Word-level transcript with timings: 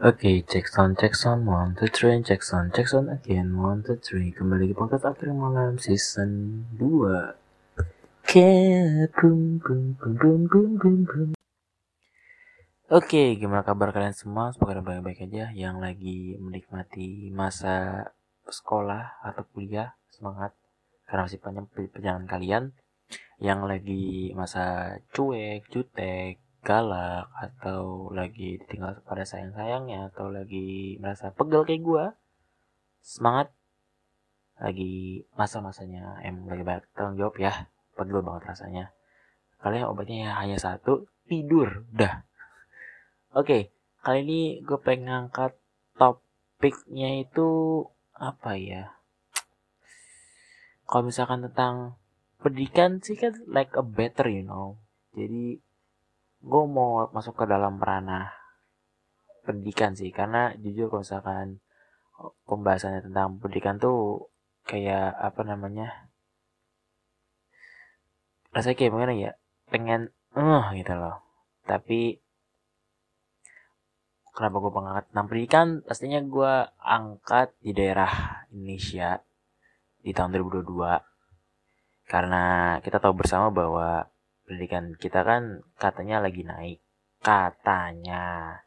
Oke, 0.00 0.40
check 0.48 0.64
sound, 0.64 0.96
check 0.96 1.12
sound, 1.12 1.44
one, 1.44 1.76
two, 1.76 1.84
three, 1.84 2.24
check 2.24 2.40
sound, 2.40 2.72
again, 3.12 3.52
one, 3.52 3.84
two, 3.84 4.00
three. 4.00 4.32
Kembali 4.32 4.72
ke 4.72 4.74
podcast 4.74 5.04
akhir 5.04 5.28
malam 5.28 5.76
season 5.76 6.64
2. 6.80 7.36
Ke 8.24 8.48
boom, 9.12 9.60
boom, 9.60 10.00
boom, 10.00 10.16
boom, 10.16 10.40
boom, 10.48 10.70
boom, 10.80 10.98
boom. 11.04 11.30
Oke, 12.88 13.36
gimana 13.36 13.60
kabar 13.60 13.92
kalian 13.92 14.16
semua? 14.16 14.48
Semoga 14.56 14.80
baik-baik 14.80 15.28
aja 15.28 15.52
yang 15.52 15.84
lagi 15.84 16.32
menikmati 16.40 17.28
masa 17.28 18.08
sekolah 18.48 19.20
atau 19.20 19.44
kuliah. 19.52 20.00
Semangat, 20.08 20.56
karena 21.04 21.28
masih 21.28 21.44
panjang 21.44 21.68
perjalanan 21.68 22.24
kalian. 22.24 22.64
Yang 23.36 23.60
lagi 23.68 24.32
masa 24.32 24.96
cuek, 25.12 25.68
jutek, 25.68 26.40
galak 26.60 27.32
atau 27.32 28.12
lagi 28.12 28.60
ditinggal 28.60 29.00
pada 29.08 29.24
sayang-sayangnya 29.24 30.12
atau 30.12 30.28
lagi 30.28 31.00
merasa 31.00 31.32
pegel 31.32 31.64
kayak 31.64 31.82
gue 31.82 32.04
semangat. 33.00 33.48
Lagi 34.60 35.24
masa-masanya 35.40 36.20
em 36.20 36.44
lagi 36.44 36.60
banyak 36.60 36.84
tanggung 36.92 37.16
jawab 37.16 37.34
ya 37.40 37.52
pegel 37.96 38.20
banget 38.20 38.52
rasanya. 38.52 38.84
Kalian 39.64 39.88
obatnya 39.88 40.28
ya 40.28 40.30
hanya 40.36 40.60
satu 40.60 41.08
tidur 41.24 41.88
dah. 41.96 42.28
Oke 43.32 43.72
kali 44.04 44.24
ini 44.24 44.40
gue 44.60 44.76
pengen 44.80 45.08
ngangkat 45.08 45.56
topiknya 45.96 47.24
itu 47.24 47.48
apa 48.12 48.60
ya? 48.60 49.00
Kalau 50.84 51.08
misalkan 51.08 51.40
tentang 51.48 51.96
pendidikan 52.40 53.00
sih 53.00 53.16
kan 53.16 53.32
like 53.48 53.72
a 53.76 53.84
better 53.84 54.28
you 54.28 54.44
know. 54.44 54.76
Jadi 55.16 55.60
gue 56.40 56.62
mau 56.64 57.08
masuk 57.12 57.36
ke 57.36 57.44
dalam 57.44 57.76
ranah 57.76 58.32
pendidikan 59.44 59.92
sih 59.96 60.08
karena 60.12 60.52
jujur 60.56 60.88
kalau 60.88 61.04
misalkan 61.04 61.60
pembahasannya 62.44 63.04
tentang 63.04 63.40
pendidikan 63.40 63.80
tuh 63.80 64.28
kayak 64.68 65.16
apa 65.16 65.40
namanya 65.44 66.10
rasanya 68.50 68.76
kayak 68.76 68.90
gimana 68.92 69.14
ya 69.14 69.32
pengen 69.70 70.10
uh, 70.34 70.74
gitu 70.74 70.92
loh. 70.98 71.22
Tapi 71.64 72.18
kenapa 74.34 74.56
gue 74.58 74.72
pengangkat? 74.74 75.04
Tentang 75.14 75.26
pendidikan 75.30 75.66
pastinya 75.86 76.20
gue 76.22 76.52
angkat 76.82 77.54
di 77.62 77.70
daerah 77.70 78.42
Indonesia 78.50 79.22
di 80.02 80.10
tahun 80.10 80.34
2022 80.34 82.10
karena 82.10 82.76
kita 82.82 82.98
tahu 82.98 83.14
bersama 83.14 83.54
bahwa 83.54 84.09
pendidikan 84.50 84.98
kita 84.98 85.22
kan 85.22 85.62
katanya 85.78 86.18
lagi 86.18 86.42
naik. 86.42 86.82
Katanya. 87.22 88.58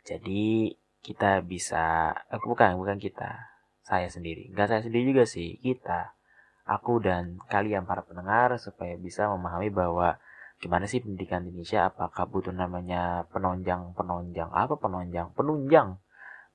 Jadi 0.00 0.72
kita 1.04 1.44
bisa 1.44 2.16
aku 2.32 2.56
bukan 2.56 2.80
bukan 2.80 2.96
kita. 2.96 3.36
Saya 3.84 4.08
sendiri. 4.08 4.48
Nggak 4.56 4.72
saya 4.72 4.80
sendiri 4.80 5.12
juga 5.12 5.28
sih. 5.28 5.60
Kita. 5.60 6.16
Aku 6.64 6.96
dan 7.04 7.36
kalian 7.52 7.84
para 7.84 8.00
pendengar 8.00 8.56
supaya 8.56 8.96
bisa 8.96 9.28
memahami 9.28 9.68
bahwa 9.68 10.16
gimana 10.64 10.88
sih 10.88 11.04
pendidikan 11.04 11.44
di 11.44 11.52
Indonesia? 11.52 11.92
Apakah 11.92 12.24
butuh 12.24 12.56
namanya 12.56 13.28
penunjang 13.28 13.92
penunjang 13.92 14.48
apa 14.48 14.80
penunjang 14.80 15.28
penunjang. 15.36 16.00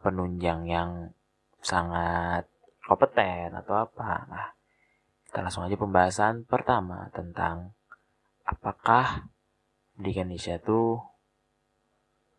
Penunjang 0.02 0.66
yang 0.66 1.14
sangat 1.62 2.50
kompeten 2.90 3.54
atau 3.54 3.86
apa? 3.86 4.26
Nah 4.26 4.48
kita 5.30 5.46
langsung 5.46 5.66
aja 5.66 5.78
pembahasan 5.78 6.46
pertama 6.46 7.10
tentang 7.10 7.74
apakah 8.44 9.28
pendidikan 9.96 10.28
Indonesia 10.28 10.60
itu 10.60 11.00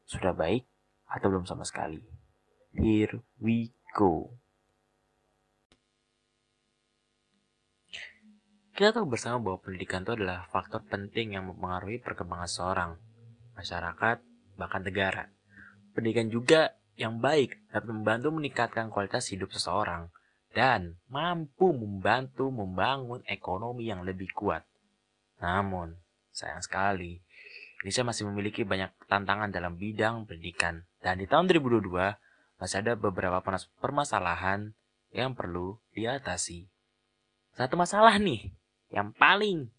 sudah 0.04 0.36
baik 0.36 0.68
atau 1.08 1.26
belum 1.32 1.48
sama 1.48 1.64
sekali. 1.64 2.00
Here 2.74 3.22
we 3.40 3.72
go. 3.94 4.34
Kita 8.74 8.90
tahu 8.90 9.06
bersama 9.06 9.38
bahwa 9.38 9.62
pendidikan 9.62 10.02
itu 10.02 10.18
adalah 10.18 10.50
faktor 10.50 10.82
penting 10.90 11.38
yang 11.38 11.46
mempengaruhi 11.46 12.02
perkembangan 12.02 12.50
seorang, 12.50 12.90
masyarakat, 13.54 14.18
bahkan 14.58 14.82
negara. 14.82 15.30
Pendidikan 15.94 16.26
juga 16.26 16.74
yang 16.98 17.22
baik 17.22 17.70
dapat 17.70 17.86
membantu 17.94 18.34
meningkatkan 18.34 18.90
kualitas 18.90 19.30
hidup 19.30 19.54
seseorang 19.54 20.10
dan 20.50 20.98
mampu 21.06 21.70
membantu 21.70 22.50
membangun 22.50 23.22
ekonomi 23.30 23.86
yang 23.86 24.02
lebih 24.02 24.34
kuat. 24.34 24.66
Namun, 25.38 25.94
sayang 26.34 26.60
sekali, 26.60 27.22
Indonesia 27.80 28.02
masih 28.02 28.24
memiliki 28.28 28.66
banyak 28.66 28.90
tantangan 29.06 29.54
dalam 29.54 29.78
bidang 29.78 30.26
pendidikan. 30.26 30.82
Dan 30.98 31.22
di 31.22 31.30
tahun 31.30 31.46
2022, 31.46 32.18
masih 32.58 32.76
ada 32.82 32.92
beberapa 32.98 33.38
permasalahan 33.78 34.74
yang 35.14 35.38
perlu 35.38 35.78
diatasi. 35.94 36.66
Satu 37.54 37.78
masalah 37.78 38.18
nih, 38.18 38.50
yang 38.90 39.14
paling 39.14 39.70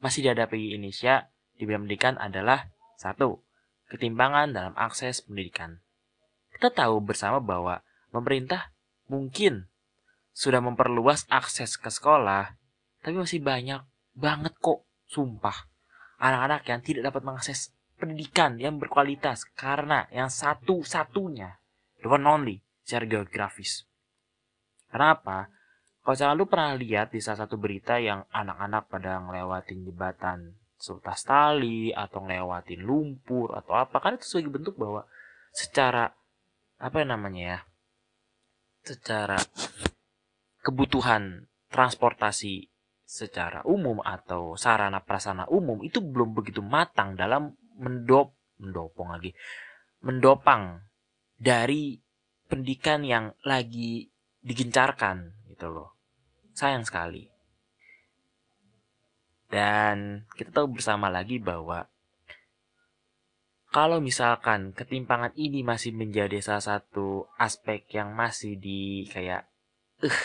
masih 0.00 0.24
dihadapi 0.24 0.72
Indonesia 0.74 1.28
di 1.60 1.68
bidang 1.68 1.84
pendidikan 1.84 2.16
adalah 2.16 2.72
satu, 2.96 3.44
ketimpangan 3.92 4.56
dalam 4.56 4.74
akses 4.80 5.20
pendidikan. 5.28 5.84
Kita 6.56 6.72
tahu 6.72 7.04
bersama 7.04 7.38
bahwa 7.44 7.84
pemerintah 8.08 8.72
mungkin 9.12 9.68
sudah 10.32 10.64
memperluas 10.64 11.28
akses 11.28 11.76
ke 11.76 11.92
sekolah, 11.92 12.56
tapi 13.04 13.20
masih 13.20 13.44
banyak 13.44 13.84
banget 14.16 14.56
kok 14.56 14.88
Sumpah. 15.12 15.68
Anak-anak 16.22 16.62
yang 16.70 16.80
tidak 16.86 17.02
dapat 17.10 17.22
mengakses 17.26 17.74
pendidikan 17.98 18.54
yang 18.62 18.78
berkualitas 18.78 19.42
karena 19.58 20.06
yang 20.14 20.30
satu-satunya, 20.30 21.58
the 21.98 22.06
one 22.06 22.22
only, 22.22 22.56
secara 22.86 23.06
geografis. 23.10 23.86
Kenapa? 24.86 25.50
Kalau 26.02 26.14
misalnya 26.18 26.38
lu 26.38 26.46
pernah 26.50 26.74
lihat 26.74 27.14
di 27.14 27.22
salah 27.22 27.46
satu 27.46 27.58
berita 27.58 27.98
yang 27.98 28.26
anak-anak 28.34 28.90
pada 28.90 29.22
ngelewatin 29.22 29.86
jembatan 29.86 30.58
sultas 30.74 31.22
tali 31.22 31.94
atau 31.94 32.26
ngelewatin 32.26 32.82
lumpur 32.82 33.54
atau 33.54 33.78
apa 33.78 34.02
kan 34.02 34.18
itu 34.18 34.26
sebagai 34.26 34.58
bentuk 34.58 34.74
bahwa 34.74 35.06
secara 35.54 36.10
apa 36.82 37.06
namanya 37.06 37.42
ya 37.46 37.58
secara 38.82 39.38
kebutuhan 40.66 41.46
transportasi 41.70 42.71
secara 43.12 43.60
umum 43.68 44.00
atau 44.00 44.56
sarana 44.56 45.04
prasarana 45.04 45.44
umum 45.52 45.84
itu 45.84 46.00
belum 46.00 46.32
begitu 46.32 46.64
matang 46.64 47.12
dalam 47.12 47.52
mendop 47.76 48.32
mendopong 48.56 49.12
lagi 49.12 49.36
mendopang 50.00 50.80
dari 51.36 52.00
pendidikan 52.48 53.04
yang 53.04 53.36
lagi 53.44 54.08
digencarkan 54.40 55.32
gitu 55.48 55.68
loh. 55.68 55.96
Sayang 56.52 56.84
sekali. 56.84 57.28
Dan 59.48 60.24
kita 60.32 60.48
tahu 60.48 60.80
bersama 60.80 61.12
lagi 61.12 61.36
bahwa 61.36 61.88
kalau 63.72 64.04
misalkan 64.04 64.76
ketimpangan 64.76 65.32
ini 65.32 65.64
masih 65.64 65.96
menjadi 65.96 66.40
salah 66.44 66.76
satu 66.76 67.28
aspek 67.40 67.88
yang 67.96 68.12
masih 68.12 68.56
di 68.60 69.08
kayak 69.08 69.48
eh 70.04 70.20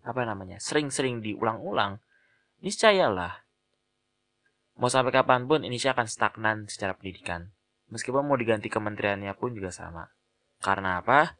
apa 0.00 0.24
namanya 0.24 0.56
sering-sering 0.62 1.20
diulang-ulang, 1.20 2.00
niscayalah 2.64 3.44
mau 4.80 4.88
sampai 4.88 5.12
kapan 5.12 5.44
pun 5.44 5.62
Indonesia 5.62 5.92
akan 5.92 6.08
stagnan 6.08 6.58
secara 6.66 6.96
pendidikan. 6.96 7.52
Meskipun 7.92 8.24
mau 8.24 8.40
diganti 8.40 8.72
kementeriannya 8.72 9.36
pun 9.36 9.52
juga 9.52 9.68
sama. 9.68 10.08
Karena 10.64 11.04
apa? 11.04 11.36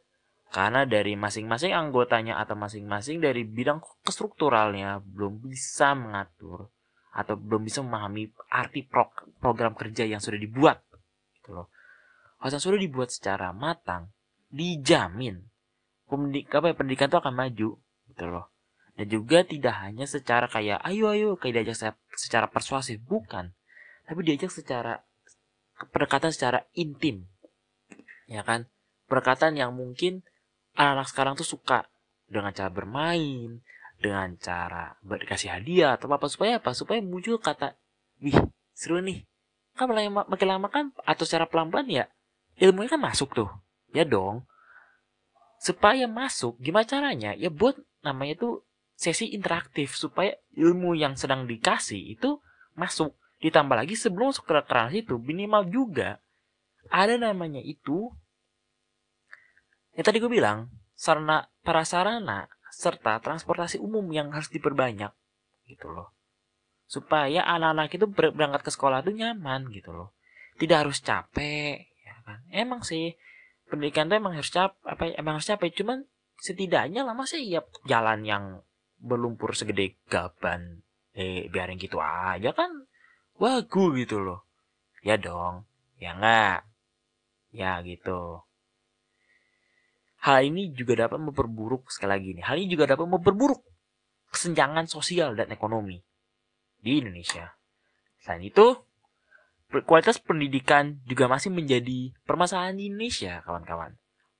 Karena 0.53 0.85
dari 0.85 1.17
masing-masing 1.17 1.73
anggotanya 1.73 2.37
atau 2.37 2.53
masing-masing 2.53 3.17
dari 3.17 3.41
bidang 3.41 3.81
kestrukturalnya 4.05 5.01
belum 5.01 5.41
bisa 5.41 5.97
mengatur 5.97 6.69
atau 7.09 7.33
belum 7.33 7.65
bisa 7.65 7.81
memahami 7.81 8.29
arti 8.53 8.85
pro 8.85 9.09
program 9.41 9.73
kerja 9.73 10.05
yang 10.05 10.21
sudah 10.21 10.37
dibuat. 10.37 10.85
Gitu 11.41 11.57
loh. 11.57 11.73
Kalau 12.37 12.59
sudah 12.61 12.77
dibuat 12.77 13.09
secara 13.09 13.49
matang, 13.49 14.13
dijamin 14.53 15.41
pendidik, 16.05 16.53
apa 16.53 16.69
ya, 16.69 16.75
pendidikan 16.77 17.09
itu 17.09 17.17
akan 17.17 17.33
maju 17.33 17.69
gitu 18.13 18.29
loh. 18.29 18.53
Dan 18.93 19.09
juga 19.09 19.41
tidak 19.41 19.73
hanya 19.81 20.05
secara 20.05 20.45
kayak 20.45 20.77
ayo 20.85 21.09
ayo 21.09 21.29
kayak 21.33 21.65
diajak 21.65 21.97
secara 22.13 22.45
persuasif 22.45 23.01
bukan. 23.01 23.49
Tapi 24.05 24.19
diajak 24.21 24.53
secara 24.53 25.01
pendekatan 25.89 26.29
secara 26.29 26.69
intim. 26.77 27.25
Ya 28.29 28.45
kan? 28.45 28.69
Pendekatan 29.09 29.57
yang 29.57 29.73
mungkin 29.73 30.21
anak-anak 30.77 31.07
sekarang 31.09 31.33
tuh 31.33 31.47
suka 31.47 31.89
dengan 32.29 32.53
cara 32.53 32.69
bermain 32.69 33.61
dengan 33.97 34.35
cara 34.37 34.93
berkasih 35.01 35.49
hadiah 35.49 35.97
atau 35.97 36.05
apa 36.13 36.29
supaya 36.29 36.61
apa? 36.61 36.77
Supaya 36.77 37.01
muncul 37.01 37.41
kata 37.41 37.73
wih 38.21 38.37
seru 38.77 39.01
nih. 39.01 39.25
Kan 39.73 39.89
makin 39.89 40.47
lama 40.47 40.69
kan 40.69 40.93
atau 41.01 41.25
secara 41.25 41.49
pelan-pelan 41.49 41.89
ya 41.89 42.05
ilmunya 42.61 42.93
kan 42.93 43.01
masuk 43.01 43.33
tuh. 43.33 43.49
Ya 43.89 44.05
dong. 44.05 44.45
Supaya 45.57 46.05
masuk 46.05 46.59
gimana 46.61 46.85
caranya? 46.85 47.31
Ya 47.33 47.49
buat 47.49 47.79
namanya 48.03 48.37
itu 48.37 48.49
sesi 48.93 49.33
interaktif 49.33 49.97
supaya 49.97 50.37
ilmu 50.53 50.93
yang 50.93 51.17
sedang 51.17 51.49
dikasih 51.49 52.13
itu 52.13 52.39
masuk. 52.77 53.17
Ditambah 53.43 53.75
lagi 53.75 53.99
sebelum 53.99 54.31
masuk 54.31 54.47
ke 54.47 54.53
itu 55.03 55.19
minimal 55.19 55.67
juga 55.67 56.23
ada 56.91 57.15
namanya 57.15 57.59
itu 57.63 58.11
ya 59.95 60.03
tadi 60.03 60.19
gue 60.19 60.31
bilang 60.31 60.71
sarana 60.93 61.47
prasarana 61.63 62.47
serta 62.73 63.21
transportasi 63.21 63.77
umum 63.77 64.03
yang 64.09 64.33
harus 64.33 64.49
diperbanyak 64.49 65.11
gitu 65.69 65.87
loh. 65.91 66.15
Supaya 66.89 67.45
anak-anak 67.45 67.93
itu 67.95 68.05
berangkat 68.09 68.61
ke 68.65 68.71
sekolah 68.73 69.05
tuh 69.05 69.13
nyaman 69.15 69.69
gitu 69.71 69.93
loh. 69.93 70.15
Tidak 70.57 70.77
harus 70.85 71.01
capek 71.01 71.89
ya 72.03 72.15
kan? 72.25 72.39
Emang 72.49 72.81
sih 72.85 73.17
pendidikan 73.69 74.09
tuh 74.09 74.17
emang 74.17 74.37
harus 74.37 74.49
capek 74.49 74.77
apa 74.85 75.03
emang 75.17 75.41
harus 75.41 75.47
capek. 75.49 75.73
Cuman 75.83 76.05
setidaknya 76.43 77.07
lama 77.07 77.23
sih 77.23 77.47
ya 77.47 77.63
jalan 77.87 78.27
yang 78.27 78.43
berlumpur 78.99 79.55
segede 79.55 79.95
gaban 80.11 80.83
eh 81.15 81.47
biarin 81.47 81.79
gitu 81.79 82.03
aja 82.03 82.51
kan 82.51 82.83
wagu 83.39 83.95
gitu 83.95 84.19
loh 84.19 84.43
ya 84.99 85.15
dong 85.15 85.63
ya 86.03 86.19
enggak 86.19 86.67
ya 87.55 87.79
gitu 87.87 88.43
hal 90.19 90.43
ini 90.43 90.75
juga 90.75 91.07
dapat 91.07 91.19
memperburuk 91.23 91.87
sekali 91.87 92.11
lagi 92.11 92.29
nih 92.35 92.43
hal 92.43 92.55
ini 92.59 92.67
juga 92.67 92.91
dapat 92.91 93.07
memperburuk 93.07 93.63
kesenjangan 94.33 94.89
sosial 94.89 95.37
dan 95.37 95.53
ekonomi 95.53 96.01
di 96.81 96.99
Indonesia. 96.99 97.53
Selain 98.19 98.41
itu, 98.41 98.75
kualitas 99.85 100.17
pendidikan 100.17 100.99
juga 101.05 101.29
masih 101.29 101.53
menjadi 101.53 102.17
permasalahan 102.25 102.75
di 102.75 102.89
Indonesia, 102.89 103.45
kawan-kawan. 103.45 103.95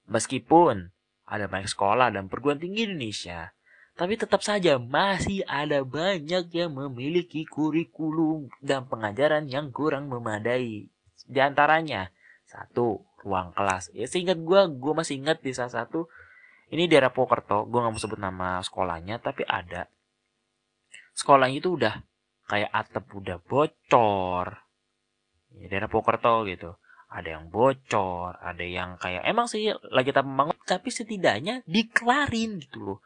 Meskipun 0.09 0.91
ada 1.23 1.47
banyak 1.47 1.71
sekolah 1.71 2.11
dan 2.11 2.27
perguruan 2.27 2.59
tinggi 2.59 2.87
Indonesia, 2.87 3.55
tapi 3.93 4.17
tetap 4.17 4.41
saja 4.41 4.81
masih 4.81 5.45
ada 5.47 5.85
banyak 5.85 6.49
yang 6.51 6.71
memiliki 6.73 7.45
kurikulum 7.47 8.49
dan 8.59 8.89
pengajaran 8.89 9.47
yang 9.47 9.69
kurang 9.69 10.09
memadai. 10.09 10.89
Di 11.23 11.39
antaranya, 11.39 12.11
satu, 12.43 13.05
ruang 13.23 13.55
kelas. 13.55 13.93
Ya 13.95 14.09
seingat 14.09 14.41
gue, 14.41 14.61
gue 14.75 14.93
masih 14.93 15.21
ingat 15.23 15.39
di 15.39 15.55
salah 15.55 15.85
satu, 15.85 16.11
ini 16.73 16.89
daerah 16.89 17.13
Pokerto, 17.13 17.63
gue 17.69 17.79
gak 17.79 17.93
mau 17.93 18.01
sebut 18.01 18.19
nama 18.19 18.59
sekolahnya, 18.65 19.21
tapi 19.23 19.47
ada. 19.47 19.87
Sekolahnya 21.13 21.61
itu 21.61 21.77
udah 21.77 22.01
kayak 22.47 22.71
atap 22.75 23.07
udah 23.15 23.39
bocor 23.39 24.47
ya 25.55 25.65
daerah 25.71 25.87
Pokerto 25.87 26.43
gitu 26.49 26.75
ada 27.13 27.37
yang 27.37 27.53
bocor 27.53 28.33
ada 28.41 28.65
yang 28.65 28.97
kayak 28.97 29.21
emang 29.29 29.45
sih 29.45 29.69
lagi 29.93 30.09
tak 30.09 30.25
membangun 30.25 30.57
tapi 30.65 30.89
setidaknya 30.89 31.61
dikelarin 31.69 32.57
gitu 32.57 32.81
loh. 32.81 32.99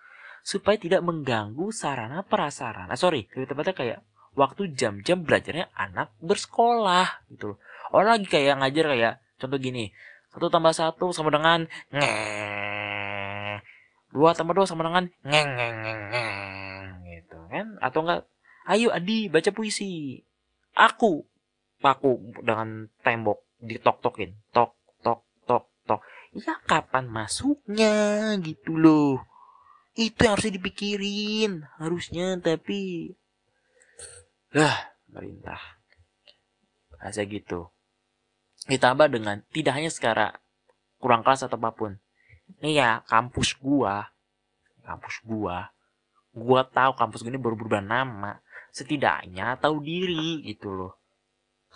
Supaya 0.48 0.80
tidak 0.80 1.04
mengganggu 1.04 1.68
sarana 1.76 2.24
prasarana. 2.24 2.96
Sorry 2.96 3.28
lebih 3.36 3.52
tepatnya 3.52 3.76
kayak 3.76 4.00
waktu 4.40 4.72
jam-jam 4.72 5.28
belajarnya 5.28 5.68
anak 5.76 6.16
bersekolah 6.24 7.28
gitu 7.36 7.54
loh. 7.54 7.58
Orang 7.92 8.24
lagi 8.24 8.28
kayak 8.32 8.64
ngajar 8.64 8.86
kayak 8.96 9.14
contoh 9.38 9.60
gini 9.60 9.92
satu 10.32 10.48
tambah 10.48 10.72
satu 10.72 11.12
sama 11.12 11.34
dengan 11.34 11.68
nge 11.92 12.12
dua 14.16 14.32
tambah 14.32 14.56
dua 14.56 14.64
sama 14.64 14.88
dengan 14.88 15.12
nge 15.28 15.42
nge 15.44 15.68
nge 15.84 15.94
nge 16.16 16.26
gitu 17.12 17.38
kan? 17.52 17.68
Atau 17.84 18.08
enggak 18.08 18.24
Ayo 18.68 18.92
Adi 18.92 19.32
baca 19.32 19.48
puisi. 19.56 20.20
Aku 20.76 21.24
paku 21.80 22.36
dengan 22.44 22.92
tembok 23.00 23.47
ditok-tokin. 23.62 24.38
Tok 24.54 24.76
tok 25.02 25.26
tok 25.48 25.66
tok. 25.88 26.02
Ya 26.38 26.58
kapan 26.66 27.10
masuknya 27.10 28.36
gitu 28.42 28.78
loh. 28.78 29.24
Itu 29.98 30.30
yang 30.30 30.38
harusnya 30.38 30.54
dipikirin 30.62 31.66
harusnya 31.82 32.38
tapi 32.38 33.12
lah 34.54 34.94
pemerintah 35.10 35.58
Masa 36.98 37.26
gitu. 37.30 37.70
Ditambah 38.66 39.08
dengan 39.14 39.46
tidak 39.54 39.74
hanya 39.78 39.94
sekarang 39.94 40.34
kurang 40.98 41.22
kelas 41.22 41.46
atau 41.46 41.62
apa 41.62 41.72
pun. 41.74 42.02
Nih 42.58 42.82
ya, 42.82 43.06
kampus 43.06 43.54
gua, 43.54 44.10
kampus 44.82 45.22
gua, 45.22 45.70
gua 46.34 46.62
tahu 46.66 46.98
kampus 46.98 47.22
gini 47.22 47.38
baru 47.38 47.54
berubah 47.54 47.82
nama 47.82 48.42
setidaknya 48.78 49.58
tahu 49.58 49.82
diri 49.82 50.46
gitu 50.46 50.70
loh 50.70 50.97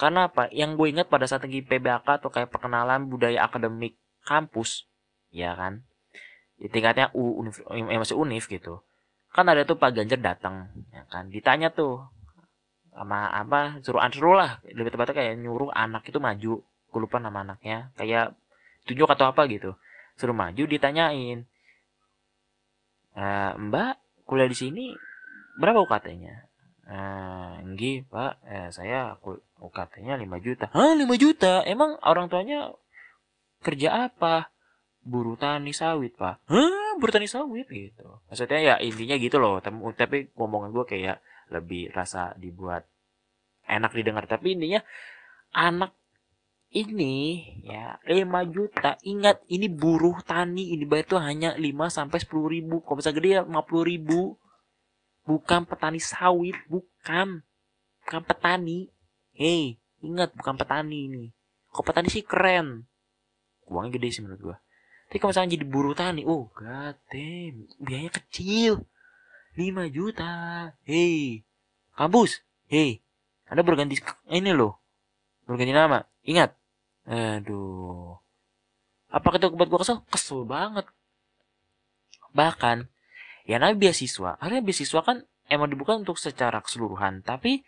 karena 0.01 0.33
apa? 0.33 0.49
Yang 0.49 0.81
gue 0.81 0.87
ingat 0.97 1.07
pada 1.13 1.29
saat 1.29 1.45
lagi 1.45 1.61
PBAK 1.61 2.25
atau 2.25 2.33
kayak 2.33 2.49
perkenalan 2.49 3.05
budaya 3.05 3.45
akademik 3.45 3.93
kampus. 4.25 4.89
Ya 5.29 5.53
kan? 5.53 5.85
Di 6.57 6.73
tingkatnya 6.73 7.13
U 7.13 7.37
univ, 7.37 7.61
eh, 7.69 8.01
masih 8.01 8.17
univ 8.17 8.49
gitu. 8.49 8.81
Kan 9.29 9.45
ada 9.45 9.61
tuh 9.61 9.77
Pak 9.77 9.93
Ganjar 9.93 10.17
datang 10.17 10.73
ya 10.89 11.05
kan? 11.05 11.29
Ditanya 11.29 11.69
tuh 11.69 12.01
sama 12.89 13.29
apa 13.29 13.77
suruh 13.85 14.01
ansur 14.01 14.33
lah. 14.33 14.57
Lebih 14.65 14.89
tepatnya 14.89 15.21
kayak 15.21 15.37
nyuruh 15.37 15.69
anak 15.69 16.09
itu 16.09 16.17
maju. 16.17 16.65
Gue 16.65 16.99
lupa 16.99 17.21
nama 17.21 17.45
anaknya. 17.45 17.93
Kayak 17.93 18.33
tunjuk 18.89 19.05
atau 19.05 19.29
apa 19.29 19.45
gitu. 19.53 19.77
Suruh 20.17 20.33
maju 20.33 20.65
ditanyain. 20.65 21.45
E, 23.13 23.25
Mbak 23.53 24.25
kuliah 24.25 24.49
di 24.49 24.57
sini 24.57 24.85
berapa 25.61 25.77
UKT-nya 25.85 26.50
Eh, 26.91 27.51
Enggi, 27.63 28.03
Pak, 28.03 28.43
eh, 28.43 28.67
saya 28.75 29.15
aku 29.15 29.39
UKT-nya 29.63 30.19
5 30.19 30.43
juta. 30.43 30.67
Hah, 30.75 30.91
5 30.91 31.15
juta? 31.15 31.63
Emang 31.63 31.95
orang 32.03 32.27
tuanya 32.27 32.75
kerja 33.63 34.11
apa? 34.11 34.51
Buru 34.99 35.39
tani 35.39 35.71
sawit, 35.71 36.19
Pak. 36.19 36.43
Hah, 36.51 36.99
buru 36.99 37.11
tani 37.15 37.31
sawit 37.31 37.71
gitu. 37.71 38.19
Maksudnya 38.27 38.59
ya 38.59 38.75
intinya 38.83 39.15
gitu 39.15 39.39
loh. 39.39 39.63
Tapi 39.63 40.35
ngomongan 40.35 40.75
gue 40.75 40.83
kayak 40.83 41.23
lebih 41.47 41.95
rasa 41.95 42.35
dibuat 42.35 42.83
enak 43.71 43.95
didengar. 43.95 44.27
Tapi 44.27 44.59
intinya 44.59 44.83
anak 45.55 45.95
ini 46.75 47.39
ya 47.63 48.03
5 48.03 48.51
juta. 48.51 48.99
Ingat 49.07 49.47
ini 49.47 49.71
buruh 49.71 50.19
tani 50.27 50.75
ini 50.75 50.83
bayar 50.83 51.07
tuh 51.07 51.23
hanya 51.23 51.55
5 51.55 51.87
sampai 51.87 52.19
10 52.19 52.51
ribu. 52.51 52.83
Kalau 52.83 52.99
bisa 52.99 53.15
gede 53.15 53.39
ya 53.39 53.41
50 53.47 53.87
ribu 53.87 54.35
bukan 55.25 55.65
petani 55.65 55.99
sawit 56.01 56.57
bukan. 56.67 57.45
Bukan 58.05 58.21
petani. 58.25 58.89
Hei 59.31 59.77
ingat 60.01 60.33
bukan 60.33 60.57
petani 60.57 61.07
ini. 61.07 61.25
Kok 61.71 61.85
petani 61.85 62.09
sih 62.11 62.25
keren? 62.25 62.89
Uangnya 63.69 63.95
gede 63.95 64.07
sih 64.11 64.21
menurut 64.25 64.41
gua. 64.41 64.57
Tapi 65.07 65.17
kalau 65.19 65.31
misalnya 65.35 65.53
jadi 65.59 65.65
buruh 65.67 65.95
tani 65.95 66.23
oh 66.23 66.47
god 66.55 66.95
damn 67.11 67.67
biayanya 67.79 68.11
kecil. 68.21 68.83
5 69.55 69.91
juta. 69.91 70.33
Hei 70.87 71.43
kampus. 71.95 72.43
Hei 72.67 73.03
anda 73.51 73.67
berganti 73.67 73.99
ini 74.31 74.51
loh. 74.55 74.79
Berganti 75.43 75.75
nama. 75.75 76.07
Ingat? 76.23 76.55
Aduh. 77.03 78.15
Apakah 79.11 79.43
itu 79.43 79.51
buat 79.51 79.67
gua 79.67 79.83
kesel? 79.83 79.99
Kesel 80.07 80.47
banget. 80.47 80.87
Bahkan 82.31 82.87
ya 83.45 83.57
namanya 83.61 83.89
beasiswa. 83.89 84.37
Karena 84.37 84.59
beasiswa 84.61 85.01
kan 85.01 85.23
emang 85.51 85.67
dibuka 85.71 85.97
untuk 85.97 86.17
secara 86.17 86.61
keseluruhan 86.63 87.21
tapi 87.25 87.61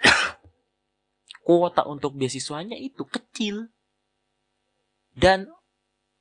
kuota 1.46 1.84
untuk 1.86 2.14
beasiswanya 2.14 2.78
itu 2.78 3.02
kecil. 3.06 3.70
Dan 5.16 5.48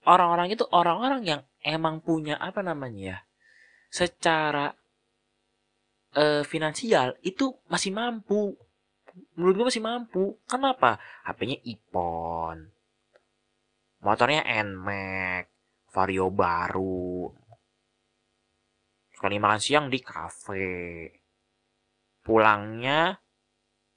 orang-orang 0.07 0.55
itu 0.55 0.63
orang-orang 0.71 1.21
yang 1.27 1.41
emang 1.65 1.99
punya 1.99 2.39
apa 2.39 2.63
namanya 2.63 3.01
ya 3.01 3.17
secara 3.91 4.75
uh, 6.15 6.43
finansial 6.43 7.15
itu 7.23 7.55
masih 7.71 7.91
mampu. 7.95 8.55
Menurut 9.39 9.55
gue 9.55 9.67
masih 9.71 9.83
mampu. 9.83 10.35
Kenapa? 10.43 10.99
HP-nya 11.23 11.59
Ipon. 11.63 12.67
Motornya 14.03 14.43
Nmax 14.43 15.47
Vario 15.95 16.27
baru 16.27 17.31
sekali 19.25 19.41
makan 19.41 19.57
siang 19.57 19.85
di 19.89 20.05
kafe. 20.05 21.09
Pulangnya 22.21 23.17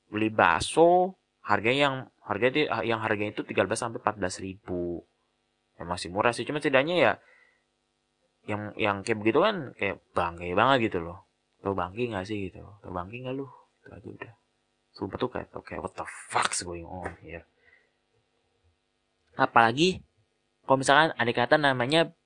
beli 0.08 0.32
bakso 0.32 1.20
harganya 1.44 1.92
yang 1.92 1.96
harga 2.24 2.48
itu 2.48 2.64
yang 2.64 3.04
harganya 3.04 3.36
itu 3.36 3.44
13 3.44 3.76
sampai 3.76 4.00
14 4.00 4.40
ribu. 4.40 5.04
Ya 5.76 5.84
masih 5.84 6.08
murah 6.08 6.32
sih 6.32 6.48
cuma 6.48 6.64
setidaknya 6.64 6.96
ya 6.96 7.12
yang 8.48 8.72
yang 8.80 9.04
kayak 9.04 9.20
begitu 9.20 9.44
kan 9.44 9.76
kayak 9.76 10.00
bangke 10.16 10.48
banget 10.56 10.88
gitu 10.88 11.04
loh. 11.04 11.28
Tau 11.60 11.76
bangke 11.76 12.08
gak 12.08 12.24
sih 12.24 12.48
gitu 12.48 12.64
tau 12.64 12.88
bangke 12.88 13.20
gak 13.20 13.36
lu? 13.36 13.44
Itu 13.84 13.92
aja 13.92 14.08
udah. 14.08 14.32
Sumpah 14.96 15.18
tuh 15.20 15.28
kayak 15.28 15.52
kayak 15.60 15.84
what 15.84 15.92
the 15.92 16.08
fuck's 16.32 16.64
going 16.64 16.88
on 16.88 17.12
here. 17.20 17.44
Apalagi 19.36 20.00
kalau 20.64 20.80
misalkan 20.80 21.12
ada 21.12 21.32
kata 21.36 21.60
namanya 21.60 22.16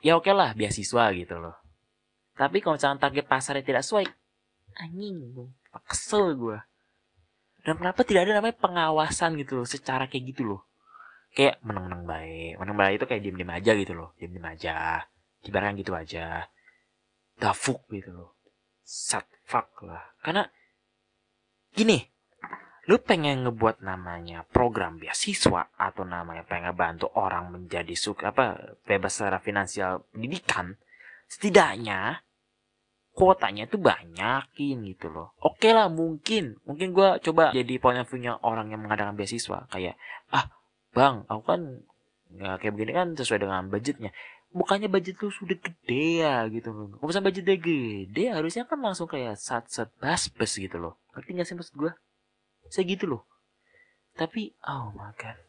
ya 0.00 0.16
oke 0.16 0.24
okay 0.24 0.32
lah 0.32 0.56
beasiswa 0.56 1.12
gitu 1.12 1.36
loh 1.36 1.65
tapi 2.36 2.60
kalau 2.60 2.76
misalnya 2.76 3.00
target 3.00 3.24
pasarnya 3.24 3.64
tidak 3.64 3.82
sesuai, 3.82 4.06
anjing, 4.76 5.16
kesel 5.88 6.36
gue. 6.36 6.58
Dan 7.64 7.80
kenapa 7.80 8.06
tidak 8.06 8.28
ada 8.28 8.38
namanya 8.38 8.56
pengawasan 8.60 9.40
gitu 9.40 9.58
loh, 9.58 9.66
secara 9.66 10.06
kayak 10.06 10.36
gitu 10.36 10.42
loh. 10.46 10.62
Kayak 11.34 11.58
menang-menang 11.66 12.06
baik. 12.06 12.52
Menang 12.62 12.76
baik 12.78 12.94
itu 13.02 13.06
kayak 13.10 13.22
diem-diem 13.26 13.52
aja 13.52 13.72
gitu 13.74 13.92
loh. 13.92 14.08
Diem-diem 14.16 14.46
aja. 14.46 15.02
Ibaratkan 15.42 15.74
gitu 15.80 15.92
aja. 15.92 16.46
Dafuk 17.36 17.84
gitu 17.90 18.14
loh. 18.14 18.30
Sat 18.86 19.26
fuck 19.42 19.82
lah. 19.82 20.14
Karena, 20.22 20.46
gini, 21.74 21.98
lu 22.86 23.02
pengen 23.02 23.42
ngebuat 23.42 23.82
namanya 23.82 24.46
program 24.46 25.02
beasiswa 25.02 25.74
atau 25.74 26.06
namanya 26.06 26.46
pengen 26.46 26.70
bantu 26.70 27.10
orang 27.18 27.50
menjadi 27.50 27.98
suka 27.98 28.30
apa 28.30 28.78
bebas 28.86 29.18
secara 29.18 29.42
finansial 29.42 30.06
pendidikan 30.14 30.78
setidaknya 31.26 32.22
kuotanya 33.16 33.64
tuh 33.64 33.80
banyakin 33.80 34.84
gitu 34.92 35.08
loh. 35.08 35.32
Oke 35.40 35.72
lah 35.72 35.88
mungkin. 35.88 36.60
Mungkin 36.68 36.92
gue 36.92 37.08
coba 37.24 37.48
jadi 37.56 37.80
point 37.80 38.04
view-nya 38.04 38.36
orang 38.44 38.68
yang 38.68 38.84
mengadakan 38.84 39.16
beasiswa. 39.16 39.64
Kayak 39.72 39.96
ah 40.28 40.52
bang 40.92 41.24
aku 41.24 41.42
kan 41.48 41.60
nggak 42.36 42.54
kayak 42.60 42.72
begini 42.76 42.92
kan 42.92 43.08
sesuai 43.16 43.48
dengan 43.48 43.72
budgetnya. 43.72 44.12
Bukannya 44.52 44.92
budget 44.92 45.16
lu 45.24 45.32
sudah 45.32 45.56
gede 45.56 46.20
ya 46.20 46.44
gitu. 46.52 46.68
Kalau 46.68 47.08
misalnya 47.08 47.26
budgetnya 47.32 47.56
gede? 47.56 48.24
Harusnya 48.36 48.68
kan 48.68 48.78
langsung 48.84 49.08
kayak 49.08 49.40
sat 49.40 49.64
sat 49.72 49.88
bas 49.96 50.28
bas 50.28 50.52
gitu 50.52 50.76
loh. 50.76 51.00
Ngerti 51.16 51.30
gak 51.40 51.46
sih 51.48 51.56
maksud 51.56 51.74
gue 51.80 51.92
saya 52.68 52.84
gitu 52.84 53.08
loh. 53.08 53.22
Tapi 54.12 54.52
oh 54.68 54.92
my 54.92 55.16
god. 55.16 55.40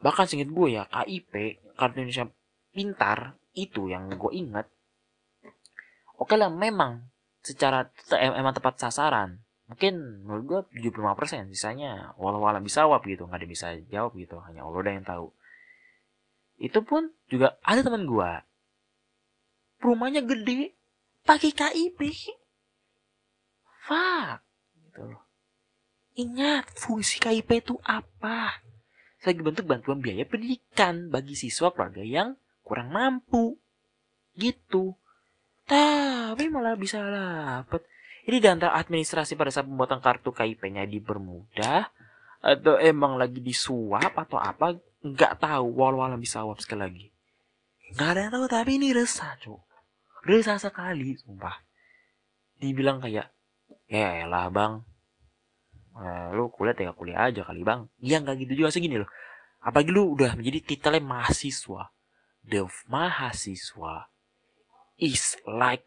Bahkan 0.00 0.24
singkat 0.24 0.48
gue 0.48 0.68
ya 0.80 0.88
KIP 0.88 1.60
kartu 1.76 2.00
Indonesia 2.00 2.26
pintar 2.72 3.36
itu 3.52 3.92
yang 3.92 4.08
gue 4.08 4.32
ingat 4.32 4.64
oke 6.18 6.34
lah 6.34 6.52
memang 6.52 7.06
secara 7.42 7.88
emang 8.12 8.54
tepat 8.54 8.78
sasaran 8.78 9.40
mungkin 9.66 10.22
menurut 10.26 10.68
gue 10.70 10.92
75% 10.92 11.48
sisanya 11.54 12.12
walau 12.20 12.42
walau 12.44 12.60
bisa 12.60 12.84
wap 12.84 13.02
gitu 13.08 13.24
nggak 13.24 13.40
ada 13.40 13.48
bisa 13.48 13.66
jawab 13.88 14.12
gitu 14.18 14.36
hanya 14.44 14.66
Allah 14.66 14.84
yang 14.84 15.06
tahu 15.06 15.32
itu 16.60 16.78
pun 16.84 17.10
juga 17.32 17.56
ada 17.64 17.80
teman 17.80 18.04
gue 18.04 18.30
rumahnya 19.80 20.22
gede 20.22 20.76
pakai 21.24 21.50
KIP 21.50 21.98
fuck 23.88 24.44
gitu 24.76 25.02
loh 25.08 25.22
Ingat, 26.12 26.68
fungsi 26.76 27.16
KIP 27.16 27.64
itu 27.64 27.80
apa? 27.88 28.60
Sebagai 29.16 29.48
bentuk 29.48 29.64
bantuan 29.64 30.04
biaya 30.04 30.28
pendidikan 30.28 31.08
bagi 31.08 31.32
siswa 31.32 31.72
keluarga 31.72 32.04
yang 32.04 32.36
kurang 32.60 32.92
mampu. 32.92 33.56
Gitu. 34.36 34.92
Tapi 35.72 36.52
malah 36.52 36.76
bisa 36.76 37.00
dapat. 37.00 37.80
Ini 38.28 38.38
di 38.38 38.48
antara 38.48 38.76
administrasi 38.76 39.34
pada 39.34 39.48
saat 39.48 39.64
pembuatan 39.64 40.04
kartu 40.04 40.30
KIP-nya 40.30 40.84
dipermudah 40.84 41.88
atau 42.42 42.76
emang 42.76 43.16
lagi 43.16 43.40
disuap 43.40 44.12
atau 44.14 44.36
apa 44.36 44.76
nggak 45.00 45.40
tahu. 45.40 45.66
Walau 45.72 46.04
bisa 46.20 46.44
awap 46.44 46.60
sekali 46.60 46.80
lagi. 46.84 47.06
Nggak 47.96 48.08
ada 48.08 48.20
yang 48.20 48.32
tahu 48.36 48.46
tapi 48.46 48.70
ini 48.76 48.92
resah 48.92 49.36
cok 49.40 49.72
resah 50.22 50.58
sekali 50.58 51.18
sumpah. 51.18 51.58
Dibilang 52.58 53.02
kayak 53.02 53.26
ya 53.90 54.24
lah 54.30 54.48
bang. 54.48 54.82
Eh, 55.92 56.26
lu 56.32 56.48
kuliah 56.48 56.72
tinggal 56.72 56.96
kuliah 56.96 57.28
aja 57.28 57.42
kali 57.42 57.66
bang. 57.66 57.90
Iya 57.98 58.22
nggak 58.22 58.46
gitu 58.46 58.64
juga 58.64 58.70
segini 58.70 59.02
loh. 59.02 59.10
Apalagi 59.62 59.90
lu 59.90 60.14
udah 60.14 60.38
menjadi 60.38 60.62
titelnya 60.62 61.02
mahasiswa. 61.02 61.90
The 62.42 62.66
mahasiswa 62.90 64.11
is 65.02 65.34
like 65.50 65.82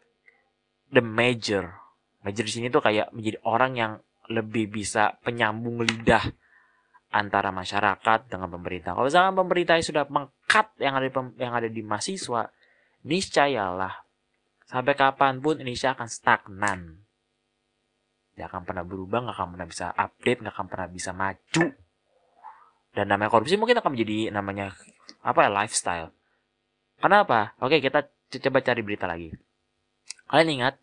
the 0.92 1.00
major. 1.00 1.72
Major 2.20 2.44
di 2.44 2.52
sini 2.52 2.68
tuh 2.68 2.84
kayak 2.84 3.16
menjadi 3.16 3.40
orang 3.48 3.72
yang 3.74 3.92
lebih 4.28 4.68
bisa 4.68 5.16
penyambung 5.24 5.80
lidah 5.80 6.22
antara 7.14 7.48
masyarakat 7.54 8.28
dengan 8.28 8.52
pemerintah. 8.52 8.92
Kalau 8.92 9.08
misalkan 9.08 9.36
pemerintah 9.38 9.80
sudah 9.80 10.04
mengkat 10.10 10.68
yang 10.82 11.00
ada 11.00 11.06
di, 11.08 11.14
yang 11.40 11.52
ada 11.56 11.68
di 11.70 11.80
mahasiswa, 11.80 12.50
niscayalah 13.06 13.94
sampai 14.66 14.94
kapan 14.98 15.38
pun 15.38 15.62
Indonesia 15.62 15.94
akan 15.94 16.08
stagnan. 16.10 16.80
Nggak 18.36 18.48
akan 18.52 18.62
pernah 18.68 18.84
berubah 18.84 19.18
nggak 19.24 19.36
akan 19.38 19.48
pernah 19.56 19.68
bisa 19.70 19.86
update 19.94 20.38
nggak 20.44 20.54
akan 20.54 20.66
pernah 20.68 20.88
bisa 20.90 21.10
maju. 21.14 21.64
Dan 22.92 23.04
namanya 23.12 23.30
korupsi 23.32 23.56
mungkin 23.56 23.78
akan 23.80 23.92
menjadi 23.96 24.34
namanya 24.34 24.74
apa 25.22 25.46
ya 25.46 25.50
lifestyle. 25.52 26.10
Kenapa? 26.98 27.54
Oke 27.62 27.78
kita 27.78 28.08
coba 28.30 28.58
cari 28.62 28.82
berita 28.82 29.06
lagi. 29.06 29.30
Kalian 30.26 30.60
ingat 30.60 30.74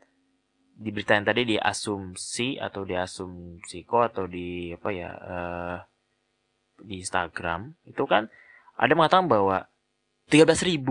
di 0.74 0.90
berita 0.90 1.14
yang 1.14 1.28
tadi 1.28 1.46
di 1.46 1.58
asumsi 1.60 2.58
atau 2.58 2.82
di 2.88 2.96
asumsiko 2.98 4.02
atau 4.02 4.26
di 4.26 4.74
apa 4.74 4.90
ya 4.90 5.10
uh, 5.14 5.78
di 6.82 6.98
Instagram 7.00 7.78
itu 7.86 8.04
kan 8.10 8.26
ada 8.74 8.94
mengatakan 8.98 9.30
bahwa 9.30 9.70
13.000 10.34 10.82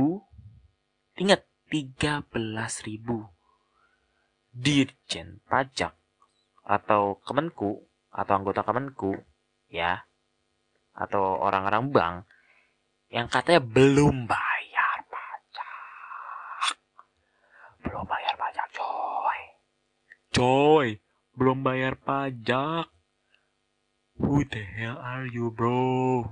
ingat 1.18 1.42
13.000 1.72 3.02
dirjen 4.52 5.40
pajak 5.48 5.96
atau 6.62 7.18
Kemenku 7.26 7.82
atau 8.12 8.32
anggota 8.36 8.62
Kemenku 8.62 9.16
ya 9.72 10.04
atau 10.92 11.40
orang-orang 11.40 11.88
bank 11.90 12.16
yang 13.12 13.28
katanya 13.28 13.60
belum 13.60 14.24
bayar 14.24 14.96
pajak. 15.08 16.76
Belum 17.84 18.04
bayar 18.08 18.34
pajak, 18.40 18.64
coy. 18.72 19.40
Coy, 20.32 20.96
belum 21.36 21.60
bayar 21.60 22.00
pajak. 22.00 22.88
Who 24.16 24.48
the 24.48 24.64
hell 24.64 24.96
are 24.96 25.28
you, 25.28 25.52
bro? 25.52 26.24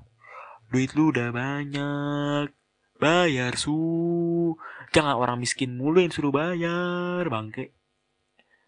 Duit 0.73 0.97
lu 0.97 1.12
udah 1.12 1.28
banyak. 1.28 2.49
Bayar 2.97 3.61
su. 3.61 4.57
Jangan 4.97 5.21
orang 5.21 5.37
miskin 5.37 5.76
mulu 5.76 6.00
yang 6.00 6.16
suruh 6.16 6.33
bayar, 6.33 7.28
bangke. 7.28 7.76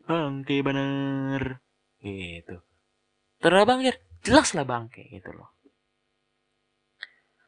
Bangke 0.04 0.60
bener. 0.60 1.64
Gitu. 2.04 2.60
Terus 3.40 3.64
bangke, 3.64 4.04
jelas 4.20 4.52
lah 4.52 4.68
bangke 4.68 5.08
gitu 5.08 5.32
loh. 5.32 5.56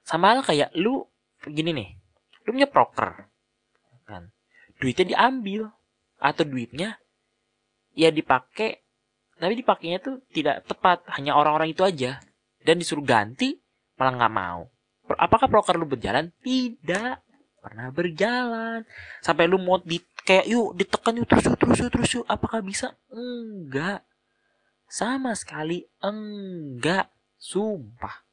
Sama 0.09 0.33
lah 0.33 0.45
kayak 0.45 0.73
lu 0.73 1.05
gini 1.45 1.77
nih. 1.77 2.01
Lu 2.49 2.57
punya 2.57 2.69
proker. 2.73 3.29
Kan. 4.09 4.33
Duitnya 4.81 5.05
diambil 5.05 5.69
atau 6.17 6.49
duitnya 6.49 6.97
ya 7.95 8.11
dipakai 8.11 8.85
tapi 9.35 9.59
dipakainya 9.59 9.99
tuh 9.99 10.23
tidak 10.31 10.63
tepat 10.67 11.03
hanya 11.19 11.35
orang-orang 11.35 11.75
itu 11.75 11.83
aja. 11.83 12.23
Dan 12.65 12.81
disuruh 12.81 13.05
ganti 13.05 13.59
malah 13.99 14.15
nggak 14.15 14.35
mau. 14.35 14.71
Apakah 15.21 15.51
proker 15.51 15.77
lu 15.77 15.85
berjalan? 15.85 16.33
Tidak. 16.41 17.15
Pernah 17.61 17.93
berjalan. 17.93 18.87
Sampai 19.21 19.51
lu 19.51 19.61
mau 19.61 19.83
di 19.83 20.01
kayak 20.25 20.49
yuk 20.49 20.79
ditekan 20.79 21.19
yuk 21.21 21.29
terus 21.29 21.45
yuk 21.45 21.59
terus 21.61 21.79
yuk 21.83 21.91
terus 21.93 22.11
yuk. 22.17 22.25
Apakah 22.25 22.65
bisa? 22.65 22.97
Enggak. 23.13 24.07
Sama 24.89 25.37
sekali 25.37 25.85
enggak. 26.01 27.13
Sumpah. 27.37 28.25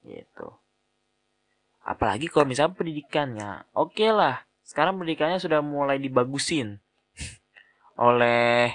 Gitu. 0.00 0.48
Apalagi 1.84 2.30
kalau 2.32 2.48
misalnya 2.48 2.72
pendidikannya. 2.72 3.68
Oke 3.76 4.06
okay 4.06 4.10
lah 4.14 4.48
sekarang 4.70 5.02
pendidikannya 5.02 5.42
sudah 5.42 5.60
mulai 5.66 5.98
dibagusin 5.98 6.78
oleh 8.00 8.72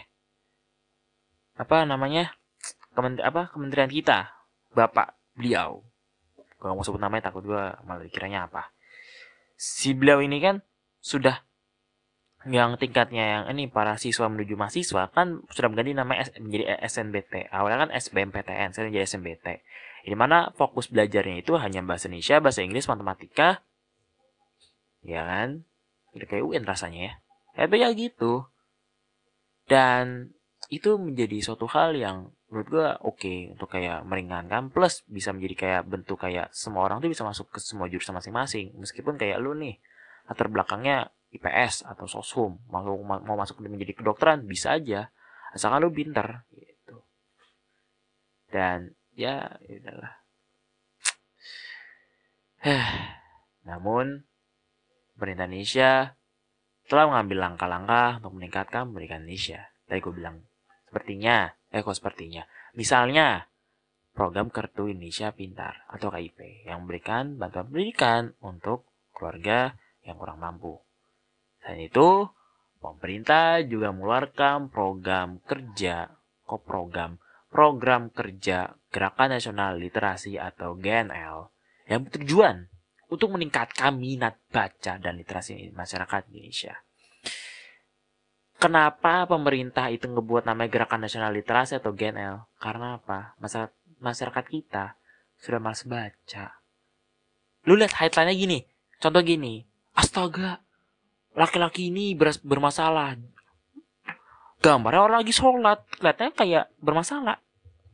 apa 1.57 1.87
namanya 1.87 2.35
Kement 2.95 3.19
apa 3.19 3.51
kementerian 3.51 3.91
kita 3.91 4.31
bapak 4.71 5.19
beliau 5.35 5.83
kalau 6.61 6.79
mau 6.79 6.85
sebut 6.87 7.01
namanya 7.01 7.27
takut 7.27 7.43
gua 7.43 7.75
malah 7.83 8.07
dikiranya 8.07 8.47
apa 8.47 8.71
si 9.59 9.91
beliau 9.91 10.23
ini 10.23 10.39
kan 10.39 10.63
sudah 11.03 11.43
yang 12.45 12.77
tingkatnya 12.77 13.23
yang 13.25 13.43
ini 13.57 13.65
para 13.65 13.97
siswa 13.97 14.29
menuju 14.29 14.53
mahasiswa 14.53 15.09
kan 15.09 15.41
sudah 15.49 15.69
mengganti 15.69 15.97
nama 15.97 16.13
menjadi 16.37 16.77
SNBT. 16.85 17.49
Awalnya 17.49 17.89
kan 17.89 17.91
SBMPTN, 17.97 18.69
sekarang 18.69 18.93
jadi 18.93 19.05
SNBT. 19.09 19.65
Di 20.05 20.13
mana 20.13 20.53
fokus 20.53 20.85
belajarnya 20.93 21.41
itu 21.41 21.57
hanya 21.57 21.81
bahasa 21.81 22.05
Indonesia, 22.05 22.37
bahasa 22.37 22.61
Inggris, 22.61 22.85
matematika. 22.85 23.65
Ya 25.01 25.25
kan? 25.25 25.65
Udah 26.13 26.27
kayak 26.29 26.45
UN 26.45 26.63
rasanya 26.69 27.01
ya. 27.01 27.13
Tapi 27.57 27.81
ya 27.81 27.89
gitu. 27.97 28.45
Dan 29.65 30.29
itu 30.69 30.97
menjadi 30.97 31.41
suatu 31.41 31.69
hal 31.69 31.93
yang 31.93 32.33
menurut 32.49 32.67
gue 32.69 32.87
oke 33.03 33.17
okay, 33.19 33.37
untuk 33.51 33.69
kayak 33.69 34.05
meringankan 34.05 34.69
plus 34.69 35.01
bisa 35.09 35.33
menjadi 35.33 35.55
kayak 35.57 35.81
bentuk 35.89 36.21
kayak 36.21 36.53
semua 36.53 36.85
orang 36.85 37.01
tuh 37.01 37.09
bisa 37.09 37.25
masuk 37.25 37.49
ke 37.49 37.59
semua 37.61 37.89
jurusan 37.89 38.13
masing-masing. 38.13 38.73
Meskipun 38.77 39.17
kayak 39.17 39.41
lu 39.41 39.57
nih 39.57 39.77
latar 40.25 40.49
belakangnya 40.49 41.09
IPS 41.33 41.83
atau 41.85 42.07
soshum 42.07 42.61
mau 42.71 42.85
mau 43.03 43.35
masuk 43.35 43.59
menjadi 43.65 43.97
kedokteran 43.97 44.45
bisa 44.45 44.77
aja. 44.77 45.11
Asalkan 45.51 45.83
lu 45.83 45.91
pinter 45.91 46.45
gitu. 46.53 47.03
Dan 48.49 48.93
ya 49.17 49.59
udahlah. 49.65 50.13
Namun 53.67 54.25
pemerintah 55.15 55.47
Indonesia 55.47 56.14
telah 56.85 57.09
mengambil 57.09 57.49
langkah-langkah 57.49 58.21
untuk 58.21 58.33
meningkatkan 58.37 58.93
pendidikan 58.93 59.25
Indonesia. 59.25 59.61
Tadi 59.89 59.99
gue 60.01 60.13
bilang 60.13 60.37
sepertinya, 60.89 61.49
eh 61.73 61.81
kok 61.81 61.97
sepertinya. 61.97 62.43
Misalnya, 62.77 63.49
program 64.15 64.47
Kartu 64.53 64.87
Indonesia 64.87 65.33
Pintar 65.33 65.83
atau 65.91 66.07
KIP 66.13 66.65
yang 66.69 66.85
memberikan 66.85 67.35
bantuan 67.35 67.67
pendidikan 67.67 68.31
untuk 68.39 68.87
keluarga 69.11 69.75
yang 70.05 70.15
kurang 70.15 70.39
mampu. 70.39 70.79
Selain 71.59 71.89
itu, 71.89 72.29
pemerintah 72.79 73.59
juga 73.65 73.89
mengeluarkan 73.89 74.69
program 74.69 75.41
kerja, 75.43 76.13
kok 76.45 76.61
program, 76.63 77.17
program 77.49 78.13
kerja 78.13 78.77
Gerakan 78.93 79.35
Nasional 79.35 79.81
Literasi 79.81 80.37
atau 80.37 80.77
GNL 80.77 81.49
yang 81.89 82.05
bertujuan 82.05 82.69
untuk 83.09 83.33
meningkatkan 83.33 83.93
minat 83.95 84.39
baca 84.49 84.97
dan 84.97 85.13
literasi 85.15 85.71
masyarakat 85.75 86.31
Indonesia. 86.31 86.75
Kenapa 88.55 89.27
pemerintah 89.27 89.91
itu 89.91 90.07
ngebuat 90.07 90.47
namanya 90.47 90.71
Gerakan 90.71 91.03
Nasional 91.03 91.35
Literasi 91.35 91.77
atau 91.77 91.91
GNL? 91.91 92.47
Karena 92.57 92.95
apa? 92.97 93.35
Masyarakat, 93.99 94.45
kita 94.47 94.95
sudah 95.37 95.59
malas 95.59 95.83
baca. 95.83 96.63
Lu 97.67 97.75
lihat 97.75 97.93
headline-nya 97.99 98.33
gini. 98.33 98.59
Contoh 98.97 99.21
gini. 99.21 99.67
Astaga. 99.91 100.63
Laki-laki 101.35 101.91
ini 101.91 102.15
ber 102.15 102.31
bermasalah. 102.41 103.19
Gambarnya 104.63 105.03
orang 105.03 105.19
lagi 105.21 105.35
sholat. 105.35 105.83
Kelihatannya 105.99 106.33
kayak 106.33 106.65
bermasalah. 106.79 107.37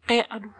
Kayak 0.05 0.29
aduh. 0.29 0.53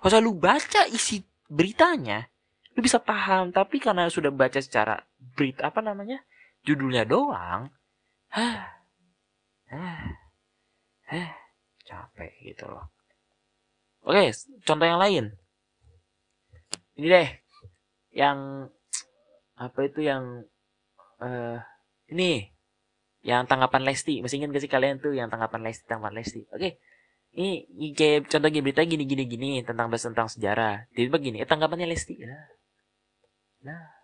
Kalau 0.00 0.18
lu 0.22 0.32
baca 0.38 0.86
isi 0.88 1.26
beritanya. 1.50 2.30
Lu 2.74 2.80
bisa 2.80 2.98
paham. 3.02 3.50
Tapi 3.50 3.80
karena 3.82 4.06
sudah 4.06 4.30
baca 4.30 4.58
secara 4.58 5.00
berita 5.34 5.68
apa 5.68 5.80
namanya. 5.80 6.22
Judulnya 6.62 7.08
doang. 7.08 7.72
Hah 8.30 8.80
eh, 11.10 11.30
capek 11.86 12.32
gitu 12.42 12.66
loh. 12.66 12.90
Oke, 14.06 14.32
contoh 14.64 14.86
yang 14.86 15.00
lain. 15.00 15.24
Ini 16.96 17.06
deh, 17.06 17.28
yang 18.14 18.68
apa 19.60 19.78
itu 19.84 20.00
yang 20.04 20.44
uh, 21.20 21.58
ini 22.08 22.48
yang 23.20 23.44
tanggapan 23.44 23.84
Lesti 23.84 24.24
masih 24.24 24.40
ingat 24.40 24.56
gak 24.56 24.64
sih 24.64 24.72
kalian 24.72 24.96
tuh 24.96 25.12
yang 25.12 25.28
tanggapan 25.28 25.68
Lesti 25.68 25.84
tanggapan 25.84 26.16
Lesti 26.16 26.48
oke 26.48 26.80
ini, 27.36 27.68
kayak 27.92 28.32
contoh 28.32 28.48
berita 28.48 28.80
gini 28.88 29.04
gini 29.04 29.28
gini 29.28 29.50
tentang 29.60 29.92
bahas 29.92 30.08
tentang 30.08 30.32
sejarah 30.32 30.88
tiba 30.96 31.20
begini 31.20 31.44
eh, 31.44 31.48
tanggapannya 31.48 31.92
Lesti 31.92 32.24
nah 32.24 32.40
nah 33.64 34.00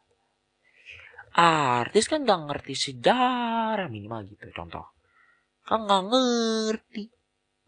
artis 1.37 2.09
kan 2.09 2.25
gak 2.25 2.49
ngerti 2.49 2.73
sejarah 2.73 3.93
minimal 3.93 4.25
gitu 4.25 4.49
contoh. 4.57 4.97
Kan 5.69 5.85
nggak 5.85 6.05
ngerti 6.09 7.13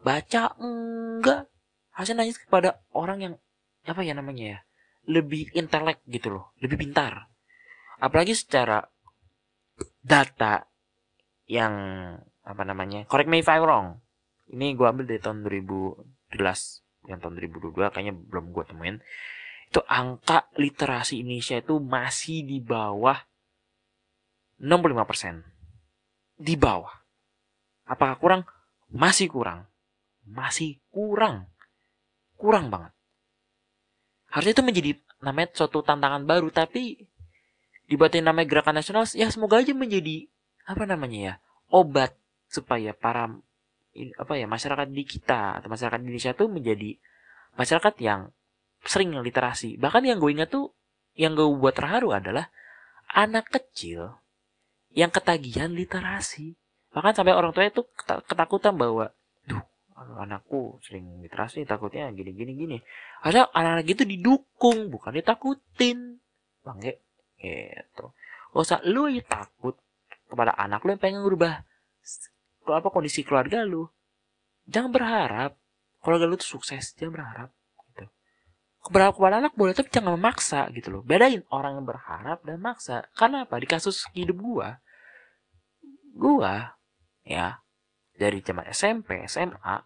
baca 0.01 0.57
enggak 0.57 1.51
hasil 1.93 2.15
nanya 2.15 2.33
kepada 2.33 2.79
orang 2.95 3.19
yang 3.19 3.33
apa 3.83 4.01
ya 4.01 4.15
namanya 4.15 4.45
ya 4.55 4.59
lebih 5.11 5.51
intelek 5.53 6.01
gitu 6.09 6.33
loh 6.33 6.45
lebih 6.63 6.81
pintar. 6.81 7.29
Apalagi 8.01 8.33
secara 8.33 8.81
data 10.01 10.65
yang 11.45 11.73
apa 12.41 12.63
namanya 12.65 13.05
correct 13.05 13.29
me 13.29 13.43
if 13.43 13.51
I 13.51 13.61
wrong. 13.61 14.01
Ini 14.49 14.73
gue 14.73 14.87
ambil 14.87 15.05
dari 15.05 15.21
tahun 15.21 15.45
2011 15.45 16.41
yang 17.05 17.19
tahun 17.21 17.37
2022 17.37 17.93
kayaknya 17.93 18.13
belum 18.17 18.49
gue 18.49 18.63
temuin 18.65 18.97
itu 19.69 19.81
angka 19.85 20.49
literasi 20.57 21.21
Indonesia 21.21 21.61
itu 21.61 21.77
masih 21.77 22.41
di 22.41 22.57
bawah 22.57 23.17
65% 24.57 25.45
di 26.41 26.57
bawah 26.57 26.99
Apakah 27.89 28.21
kurang? 28.21 28.41
Masih 28.93 29.25
kurang. 29.33 29.65
Masih 30.29 30.77
kurang. 30.93 31.49
Kurang 32.37 32.69
banget. 32.69 32.93
Harusnya 34.29 34.53
itu 34.53 34.63
menjadi 34.63 34.91
namanya 35.25 35.49
suatu 35.57 35.81
tantangan 35.81 36.29
baru, 36.29 36.53
tapi 36.53 37.09
dibuatin 37.89 38.21
namanya 38.21 38.45
gerakan 38.45 38.77
nasional, 38.77 39.09
ya 39.17 39.33
semoga 39.33 39.57
aja 39.57 39.73
menjadi 39.73 40.29
apa 40.69 40.85
namanya 40.85 41.17
ya 41.17 41.33
obat 41.73 42.13
supaya 42.45 42.93
para 42.93 43.25
apa 43.97 44.33
ya 44.37 44.45
masyarakat 44.45 44.85
di 44.93 45.01
kita 45.01 45.57
atau 45.57 45.65
masyarakat 45.65 45.97
Indonesia 46.05 46.37
tuh 46.37 46.45
menjadi 46.45 47.01
masyarakat 47.57 47.97
yang 48.05 48.29
sering 48.85 49.15
literasi. 49.19 49.75
Bahkan 49.75 50.03
yang 50.07 50.19
gue 50.21 50.31
ingat 50.31 50.49
tuh 50.53 50.71
yang 51.19 51.35
gue 51.35 51.47
buat 51.47 51.75
terharu 51.75 52.15
adalah 52.15 52.47
anak 53.11 53.51
kecil 53.51 54.15
yang 54.93 55.11
ketagihan 55.11 55.71
literasi. 55.73 56.55
Bahkan 56.95 57.13
sampai 57.13 57.35
orang 57.35 57.53
tua 57.53 57.69
itu 57.69 57.85
ketakutan 57.99 58.73
bahwa 58.79 59.13
duh 59.45 59.61
anakku 60.17 60.79
sering 60.81 61.19
literasi 61.19 61.67
takutnya 61.67 62.09
gini 62.15 62.31
gini 62.33 62.51
gini. 62.55 62.77
Ada 63.21 63.51
anak-anak 63.51 63.85
gitu 63.85 64.03
didukung 64.07 64.89
bukan 64.89 65.11
ditakutin. 65.13 66.17
Bangke 66.63 67.03
gitu. 67.37 68.15
Gak 68.49 68.63
usah 68.65 68.81
lu 68.87 69.11
yang 69.11 69.25
takut 69.27 69.77
kepada 70.29 70.55
anak 70.57 70.81
lu 70.85 70.97
yang 70.97 71.01
pengen 71.01 71.21
ngubah 71.25 71.65
apa 72.69 72.87
kondisi 72.93 73.25
keluarga 73.25 73.65
lu. 73.65 73.89
Jangan 74.69 74.93
berharap. 74.93 75.51
Keluarga 75.99 76.25
lu 76.31 76.39
tuh 76.39 76.57
sukses 76.57 76.95
jangan 76.95 77.13
berharap 77.19 77.49
berharap 78.89 79.15
kepada 79.15 79.39
anak 79.41 79.53
boleh 79.53 79.73
tapi 79.77 79.89
jangan 79.93 80.17
memaksa 80.17 80.67
gitu 80.73 80.89
loh. 80.89 81.01
Bedain 81.05 81.45
orang 81.53 81.79
yang 81.79 81.85
berharap 81.85 82.41
dan 82.43 82.57
maksa. 82.59 83.05
Karena 83.13 83.45
apa? 83.45 83.61
Di 83.61 83.67
kasus 83.69 84.05
hidup 84.17 84.37
gua 84.41 84.81
gua 86.13 86.75
ya 87.23 87.61
dari 88.19 88.43
zaman 88.43 88.67
SMP 88.73 89.23
SMA 89.29 89.85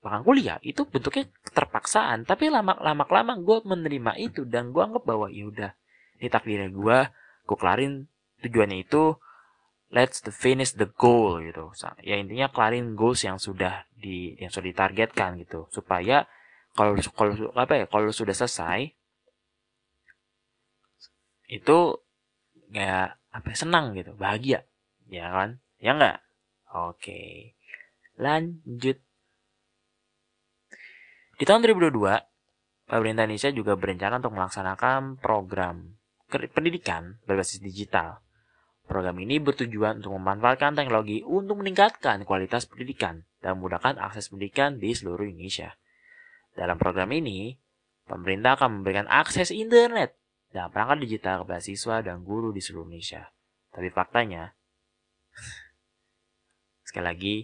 bahkan 0.00 0.22
kuliah 0.22 0.62
itu 0.62 0.86
bentuknya 0.86 1.26
terpaksaan. 1.50 2.22
Tapi 2.22 2.46
lama 2.46 2.78
lama 2.78 3.04
lama 3.10 3.34
gue 3.42 3.58
menerima 3.66 4.12
itu 4.22 4.46
dan 4.46 4.70
gue 4.70 4.78
anggap 4.78 5.02
bahwa 5.02 5.26
ya 5.26 5.50
udah 5.50 5.70
ini 6.22 6.30
takdirnya 6.30 6.70
gue 6.70 6.98
gue 7.46 7.56
kelarin 7.58 8.06
tujuannya 8.46 8.86
itu 8.86 9.18
let's 9.90 10.22
the 10.22 10.30
finish 10.30 10.78
the 10.78 10.86
goal 10.94 11.42
gitu. 11.42 11.74
Ya 12.06 12.22
intinya 12.22 12.46
kelarin 12.54 12.94
goals 12.94 13.26
yang 13.26 13.42
sudah 13.42 13.82
di 13.98 14.38
yang 14.38 14.54
sudah 14.54 14.70
ditargetkan 14.70 15.42
gitu. 15.42 15.66
Supaya 15.74 16.30
kalau 16.76 16.92
kalau 17.16 17.32
apa 17.56 17.82
ya 17.82 17.84
kalau 17.88 18.12
sudah 18.12 18.36
selesai 18.36 18.92
itu 21.48 21.78
ya 22.70 23.16
apa 23.32 23.46
ya, 23.50 23.56
senang 23.56 23.96
gitu 23.96 24.12
bahagia 24.14 24.68
ya 25.08 25.30
kan 25.32 25.58
ya 25.80 25.96
enggak 25.96 26.26
Oke. 26.76 27.56
Lanjut. 28.20 29.00
Di 31.36 31.44
tahun 31.44 31.60
2022, 31.64 32.88
pemerintah 32.88 33.24
Indonesia 33.28 33.50
juga 33.52 33.72
berencana 33.76 34.20
untuk 34.20 34.36
melaksanakan 34.36 35.20
program 35.20 35.96
pendidikan 36.28 37.20
berbasis 37.24 37.60
digital. 37.60 38.20
Program 38.86 39.18
ini 39.18 39.42
bertujuan 39.42 40.00
untuk 40.00 40.14
memanfaatkan 40.16 40.78
teknologi 40.78 41.20
untuk 41.26 41.60
meningkatkan 41.60 42.22
kualitas 42.22 42.70
pendidikan 42.70 43.26
dan 43.42 43.58
memudahkan 43.58 43.98
akses 43.98 44.30
pendidikan 44.30 44.78
di 44.78 44.94
seluruh 44.94 45.26
Indonesia. 45.26 45.74
Dalam 46.56 46.80
program 46.80 47.12
ini, 47.12 47.52
pemerintah 48.08 48.56
akan 48.56 48.80
memberikan 48.80 49.06
akses 49.12 49.52
internet 49.52 50.16
dan 50.50 50.72
perangkat 50.72 51.04
digital 51.04 51.44
kepada 51.44 51.60
siswa 51.60 52.00
dan 52.00 52.24
guru 52.24 52.50
di 52.50 52.64
seluruh 52.64 52.88
Indonesia. 52.88 53.28
Tapi 53.76 53.92
faktanya, 53.92 54.56
Sekali 56.86 57.04
lagi, 57.04 57.36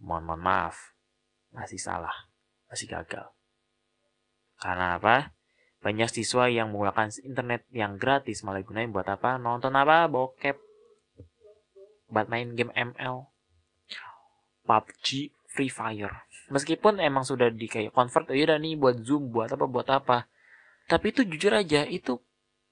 mohon 0.00 0.24
mohon 0.24 0.42
maaf, 0.42 0.96
masih 1.52 1.76
salah, 1.76 2.14
masih 2.70 2.88
gagal. 2.88 3.26
Karena 4.58 4.98
apa? 4.98 5.34
Banyak 5.78 6.10
siswa 6.10 6.50
yang 6.50 6.74
menggunakan 6.74 7.10
internet 7.22 7.62
yang 7.70 7.98
gratis 7.98 8.42
malah 8.42 8.62
gunain 8.66 8.90
buat 8.90 9.06
apa? 9.06 9.38
Nonton 9.38 9.74
apa? 9.78 10.10
Bokep. 10.10 10.58
Buat 12.10 12.26
main 12.26 12.54
game 12.58 12.74
ML. 12.74 13.30
PUBG, 14.66 15.30
Free 15.46 15.70
Fire. 15.70 16.27
Meskipun 16.48 17.00
emang 17.00 17.28
sudah 17.28 17.52
di 17.52 17.68
kayak 17.68 17.92
convert, 17.92 18.32
ya 18.32 18.48
udah 18.48 18.58
nih 18.58 18.74
buat 18.80 18.96
Zoom, 19.04 19.28
buat 19.28 19.52
apa, 19.52 19.64
buat 19.68 19.88
apa. 19.92 20.24
Tapi 20.88 21.12
itu 21.12 21.24
jujur 21.28 21.52
aja, 21.52 21.84
itu 21.84 22.16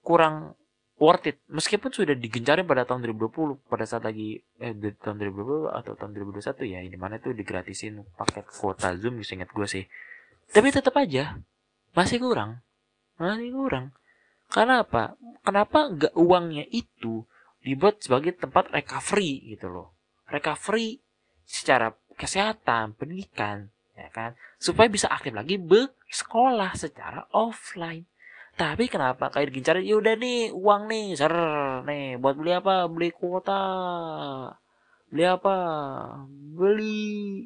kurang 0.00 0.56
worth 0.96 1.28
it. 1.28 1.36
Meskipun 1.52 1.92
sudah 1.92 2.16
digencarin 2.16 2.64
pada 2.64 2.88
tahun 2.88 3.04
2020 3.04 3.68
pada 3.68 3.84
saat 3.84 4.08
lagi 4.08 4.40
eh 4.56 4.72
di 4.72 4.96
tahun 4.96 5.20
2020 5.20 5.68
atau 5.68 5.92
tahun 5.92 6.10
2021 6.16 6.72
ya 6.72 6.80
ini 6.80 6.96
mana 6.96 7.20
tuh 7.20 7.36
digratisin 7.36 8.00
paket 8.16 8.48
kuota 8.48 8.96
zoom 8.96 9.20
bisa 9.20 9.36
ingat 9.36 9.52
gue 9.52 9.68
sih. 9.68 9.84
Tapi 10.48 10.72
tetap 10.72 10.96
aja 10.96 11.36
masih 11.92 12.16
kurang. 12.20 12.64
Masih 13.20 13.52
kurang. 13.52 13.92
Karena 14.48 14.86
apa? 14.86 15.20
Kenapa 15.44 15.92
nggak 15.92 16.14
uangnya 16.16 16.64
itu 16.70 17.26
dibuat 17.60 18.00
sebagai 18.00 18.32
tempat 18.38 18.70
recovery 18.72 19.52
gitu 19.52 19.68
loh. 19.68 19.92
Recovery 20.30 21.02
secara 21.44 21.92
kesehatan 22.16 22.96
pendidikan 22.96 23.70
ya 23.96 24.09
kan? 24.12 24.37
Supaya 24.61 24.88
bisa 24.92 25.09
aktif 25.09 25.33
lagi 25.33 25.57
bersekolah 25.61 26.76
secara 26.76 27.29
offline. 27.33 28.05
Tapi 28.57 28.88
kenapa 28.88 29.29
kayak 29.29 29.52
ya 29.85 30.00
udah 30.00 30.16
nih 30.16 30.48
uang 30.48 30.88
nih 30.88 31.12
ser 31.12 31.33
nih 31.85 32.16
buat 32.16 32.40
beli 32.40 32.52
apa? 32.57 32.88
Beli 32.88 33.12
kuota. 33.12 33.62
Beli 35.12 35.24
apa? 35.29 35.57
Beli. 36.57 37.44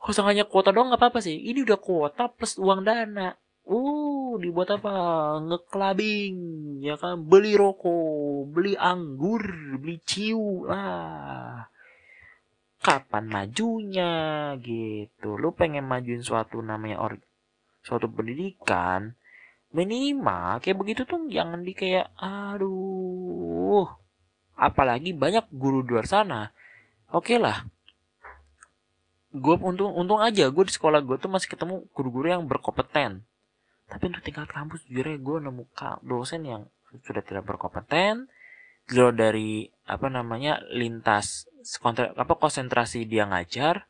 Kok 0.00 0.24
hanya 0.24 0.48
kuota 0.48 0.72
doang? 0.72 0.88
Nggak 0.88 1.00
apa-apa 1.04 1.20
sih. 1.20 1.36
Ini 1.36 1.60
udah 1.68 1.76
kuota 1.76 2.32
plus 2.32 2.56
uang 2.56 2.88
dana. 2.88 3.36
Uh 3.68 4.40
dibuat 4.40 4.80
apa? 4.80 4.96
Ngeklabing 5.44 6.36
ya 6.80 6.96
kan? 6.96 7.28
Beli 7.28 7.52
rokok 7.52 8.48
beli 8.48 8.80
anggur 8.80 9.44
beli 9.76 10.00
ciu. 10.08 10.64
Lah 10.64 11.68
kapan 12.78 13.24
majunya 13.26 14.12
gitu. 14.62 15.34
Lu 15.38 15.50
pengen 15.54 15.86
majuin 15.86 16.22
suatu 16.22 16.62
namanya 16.62 17.02
or 17.02 17.18
suatu 17.82 18.06
pendidikan 18.10 19.14
minimal 19.68 20.64
kayak 20.64 20.80
begitu 20.80 21.04
tuh 21.04 21.28
jangan 21.28 21.60
di 21.60 21.76
kayak 21.76 22.08
aduh. 22.16 23.86
Apalagi 24.58 25.14
banyak 25.14 25.46
guru 25.54 25.84
di 25.84 25.94
luar 25.94 26.08
sana. 26.08 26.50
Oke 27.12 27.36
okay 27.36 27.38
lah. 27.38 27.66
Gue 29.28 29.60
untung 29.60 29.92
untung 29.92 30.24
aja 30.24 30.48
gue 30.48 30.64
di 30.64 30.72
sekolah 30.72 31.04
gue 31.04 31.20
tuh 31.20 31.30
masih 31.30 31.52
ketemu 31.52 31.84
guru-guru 31.92 32.32
yang 32.32 32.44
berkompeten. 32.48 33.22
Tapi 33.88 34.02
untuk 34.08 34.24
tingkat 34.24 34.48
kampus 34.48 34.84
jujur 34.88 35.08
gue 35.08 35.36
nemu 35.44 35.64
dosen 36.04 36.44
yang 36.44 36.62
sudah 37.04 37.20
tidak 37.20 37.44
berkompeten 37.44 38.28
Lo 38.96 39.12
dari 39.12 39.68
apa 39.84 40.08
namanya 40.08 40.64
lintas 40.72 41.48
kontra, 41.80 42.12
apa 42.16 42.34
konsentrasi 42.36 43.04
dia 43.04 43.28
ngajar 43.28 43.88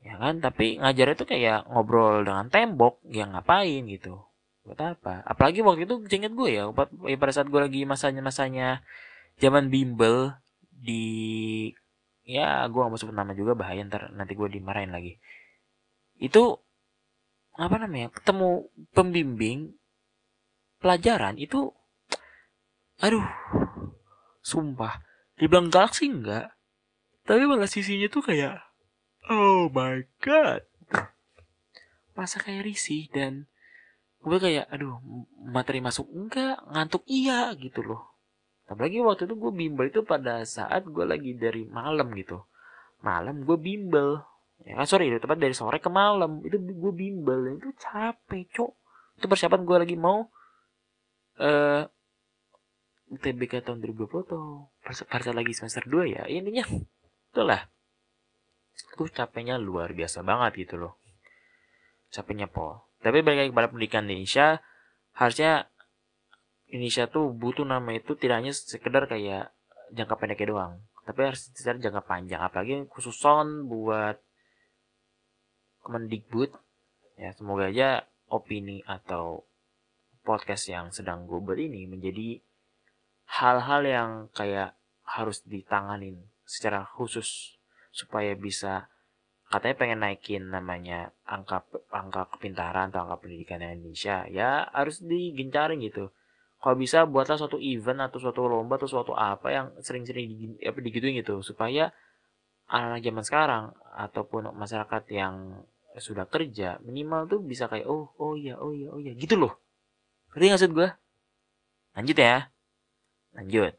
ya 0.00 0.14
kan? 0.16 0.38
Tapi 0.38 0.78
ngajar 0.80 1.14
itu 1.14 1.24
kayak 1.26 1.66
ngobrol 1.68 2.22
dengan 2.22 2.46
tembok 2.48 3.02
yang 3.10 3.34
ngapain 3.34 3.86
gitu? 3.90 4.22
Buat 4.62 4.98
apa? 4.98 5.24
Apalagi 5.26 5.64
waktu 5.64 5.88
itu 5.88 5.98
inget 6.12 6.32
gue 6.36 6.50
ya, 6.52 6.70
ya 7.08 7.16
pada 7.18 7.32
saat 7.32 7.48
gue 7.48 7.60
lagi 7.60 7.82
masanya 7.88 8.22
masanya 8.22 8.68
zaman 9.40 9.72
bimbel 9.72 10.36
di 10.70 11.72
ya 12.24 12.68
gue 12.70 12.78
gak 12.78 12.92
mau 12.92 13.00
sebut 13.00 13.16
nama 13.16 13.32
juga 13.34 13.58
bahaya 13.58 13.82
ntar 13.88 14.12
nanti 14.14 14.38
gue 14.38 14.48
dimarahin 14.48 14.92
lagi. 14.94 15.18
Itu 16.20 16.60
apa 17.58 17.76
namanya 17.76 18.14
ketemu 18.14 18.70
pembimbing 18.94 19.74
pelajaran 20.80 21.36
itu 21.36 21.74
aduh 23.00 23.24
sumpah. 24.40 25.00
Dibilang 25.40 25.72
galak 25.72 25.96
sih 25.96 26.08
enggak. 26.08 26.52
Tapi 27.24 27.46
malah 27.46 27.68
sisinya 27.68 28.08
tuh 28.10 28.24
kayak 28.24 28.60
oh 29.30 29.70
my 29.72 30.04
god. 30.20 30.66
Masa 32.12 32.42
kayak 32.42 32.66
risih 32.66 33.08
dan 33.12 33.48
gue 34.20 34.36
kayak 34.36 34.68
aduh 34.68 35.00
materi 35.40 35.80
masuk 35.80 36.08
enggak? 36.12 36.60
Ngantuk 36.68 37.04
iya 37.08 37.52
gitu 37.56 37.80
loh. 37.80 38.10
Apalagi 38.70 39.02
waktu 39.02 39.26
itu 39.26 39.34
gue 39.34 39.52
bimbel 39.52 39.86
itu 39.90 40.06
pada 40.06 40.46
saat 40.46 40.86
gue 40.86 41.02
lagi 41.02 41.34
dari 41.34 41.66
malam 41.66 42.12
gitu. 42.14 42.46
Malam 43.02 43.42
gue 43.42 43.58
bimbel. 43.58 44.22
Ya 44.60 44.76
kan 44.76 44.84
sorry 44.84 45.08
tepat 45.16 45.40
dari 45.40 45.56
sore 45.56 45.80
ke 45.80 45.88
malam. 45.88 46.44
Itu 46.44 46.60
gue 46.60 46.92
bimbel 46.92 47.56
itu 47.56 47.72
capek 47.80 48.46
cok. 48.52 48.72
Itu 49.18 49.26
persiapan 49.26 49.62
gue 49.66 49.76
lagi 49.86 49.96
mau 49.98 50.28
eh 51.40 51.46
uh, 51.46 51.82
UTBK 53.10 53.66
tahun 53.66 53.82
2020 53.82 54.30
tuh 54.30 54.70
pada 54.86 55.30
lagi 55.34 55.50
semester 55.50 55.82
2 55.82 56.14
ya 56.14 56.22
intinya 56.30 56.62
itulah. 57.34 57.66
Tuh 58.94 59.10
capeknya 59.10 59.58
luar 59.58 59.92
biasa 59.92 60.22
banget 60.22 60.66
gitu 60.66 60.78
loh. 60.78 60.94
Capeknya 62.14 62.46
po. 62.46 62.86
Tapi 63.02 63.20
balik 63.20 63.38
lagi 63.46 63.50
kepada 63.50 63.68
pendidikan 63.68 64.06
Indonesia 64.06 64.62
harusnya 65.18 65.66
Indonesia 66.70 67.10
tuh 67.10 67.34
butuh 67.34 67.66
nama 67.66 67.90
itu 67.98 68.14
tidak 68.14 68.40
hanya 68.40 68.54
sekedar 68.54 69.10
kayak 69.10 69.50
jangka 69.90 70.14
pendeknya 70.14 70.46
doang. 70.54 70.72
Tapi 71.02 71.34
harus 71.34 71.50
secara 71.50 71.82
jangka 71.82 72.02
panjang. 72.06 72.40
Apalagi 72.40 72.86
khusus 72.86 73.18
son 73.18 73.66
buat 73.66 74.22
Kemendikbud. 75.82 76.54
Ya 77.18 77.34
semoga 77.34 77.68
aja 77.68 78.06
opini 78.30 78.84
atau 78.86 79.44
podcast 80.22 80.68
yang 80.70 80.92
sedang 80.94 81.26
gue 81.26 81.40
buat 81.40 81.58
ini 81.58 81.88
menjadi 81.88 82.38
hal-hal 83.30 83.82
yang 83.86 84.10
kayak 84.34 84.74
harus 85.06 85.42
ditanganin 85.46 86.18
secara 86.42 86.82
khusus 86.82 87.58
supaya 87.94 88.34
bisa 88.34 88.90
katanya 89.50 89.76
pengen 89.78 90.00
naikin 90.02 90.50
namanya 90.50 91.10
angka 91.26 91.66
angka 91.90 92.30
kepintaran 92.38 92.90
atau 92.90 93.06
angka 93.06 93.26
pendidikan 93.26 93.62
Indonesia 93.62 94.26
ya 94.30 94.66
harus 94.70 95.02
digencarin 95.02 95.82
gitu. 95.82 96.10
Kalau 96.60 96.76
bisa 96.76 97.08
buatlah 97.08 97.40
suatu 97.40 97.56
event 97.56 98.04
atau 98.04 98.20
suatu 98.20 98.44
lomba 98.44 98.76
atau 98.76 98.86
suatu 98.90 99.16
apa 99.16 99.48
yang 99.48 99.66
sering-sering 99.80 100.60
apa 100.60 100.78
digituin 100.78 101.16
gitu 101.18 101.40
supaya 101.40 101.90
anak-anak 102.68 103.00
zaman 103.02 103.24
sekarang 103.26 103.64
ataupun 103.96 104.54
masyarakat 104.54 105.02
yang 105.10 105.64
sudah 105.98 106.28
kerja 106.30 106.78
minimal 106.86 107.26
tuh 107.26 107.40
bisa 107.42 107.66
kayak 107.66 107.90
oh 107.90 108.14
oh 108.22 108.38
iya 108.38 108.54
oh 108.60 108.70
iya 108.70 108.92
oh 108.94 109.00
iya 109.02 109.16
gitu 109.18 109.34
loh. 109.34 109.58
Ngerti 110.30 110.46
maksud 110.52 110.70
gue 110.70 110.88
lanjut 111.98 112.14
ya 112.14 112.46
Lanjut. 113.34 113.72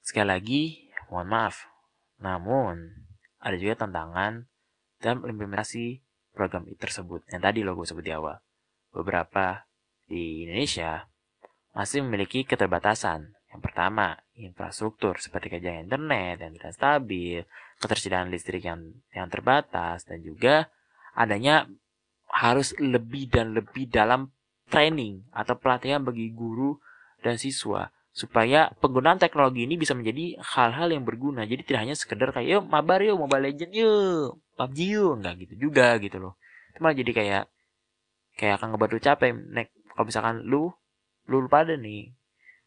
Sekali 0.00 0.28
lagi, 0.28 0.62
mohon 1.12 1.28
maaf. 1.28 1.68
Namun, 2.22 2.80
ada 3.38 3.56
juga 3.60 3.84
tantangan 3.84 4.48
dalam 4.98 5.22
implementasi 5.26 6.00
program 6.34 6.66
tersebut 6.78 7.26
yang 7.30 7.42
tadi 7.42 7.62
lo 7.62 7.74
gue 7.74 7.86
sebut 7.86 8.02
di 8.02 8.14
awal. 8.14 8.38
Beberapa 8.94 9.68
di 10.08 10.48
Indonesia 10.48 11.06
masih 11.76 12.02
memiliki 12.06 12.42
keterbatasan. 12.42 13.36
Yang 13.48 13.60
pertama, 13.64 14.16
infrastruktur 14.36 15.20
seperti 15.20 15.60
jaringan 15.60 15.88
internet 15.88 16.36
yang 16.40 16.52
tidak 16.56 16.72
stabil, 16.76 17.38
ketersediaan 17.80 18.28
listrik 18.28 18.64
yang 18.64 18.80
yang 19.12 19.28
terbatas, 19.28 20.04
dan 20.04 20.20
juga 20.20 20.68
adanya 21.16 21.64
harus 22.28 22.76
lebih 22.76 23.32
dan 23.32 23.56
lebih 23.56 23.88
dalam 23.88 24.28
training 24.68 25.24
atau 25.32 25.56
pelatihan 25.56 26.04
bagi 26.04 26.30
guru 26.30 26.76
dan 27.24 27.40
siswa 27.40 27.90
supaya 28.18 28.74
penggunaan 28.82 29.22
teknologi 29.22 29.62
ini 29.62 29.78
bisa 29.78 29.94
menjadi 29.94 30.42
hal-hal 30.42 30.90
yang 30.90 31.06
berguna. 31.06 31.46
Jadi 31.46 31.62
tidak 31.62 31.80
hanya 31.86 31.94
sekedar 31.94 32.34
kayak 32.34 32.48
yuk 32.50 32.64
mabar 32.66 32.98
yuk 32.98 33.14
Mobile 33.14 33.46
Legend 33.46 33.72
yuk 33.74 34.42
PUBG 34.58 34.78
yuk 34.98 35.12
nggak 35.22 35.34
gitu 35.46 35.54
juga 35.70 35.94
gitu 36.02 36.18
loh. 36.18 36.34
Itu 36.74 36.82
malah 36.82 36.98
jadi 36.98 37.12
kayak 37.14 37.44
kayak 38.38 38.54
akan 38.58 38.74
ngebantu 38.74 38.98
capek 38.98 39.30
nek 39.34 39.68
kalau 39.94 40.04
misalkan 40.06 40.36
lu 40.46 40.70
lu 41.30 41.46
lupa 41.46 41.62
ada 41.62 41.78
nih 41.78 42.10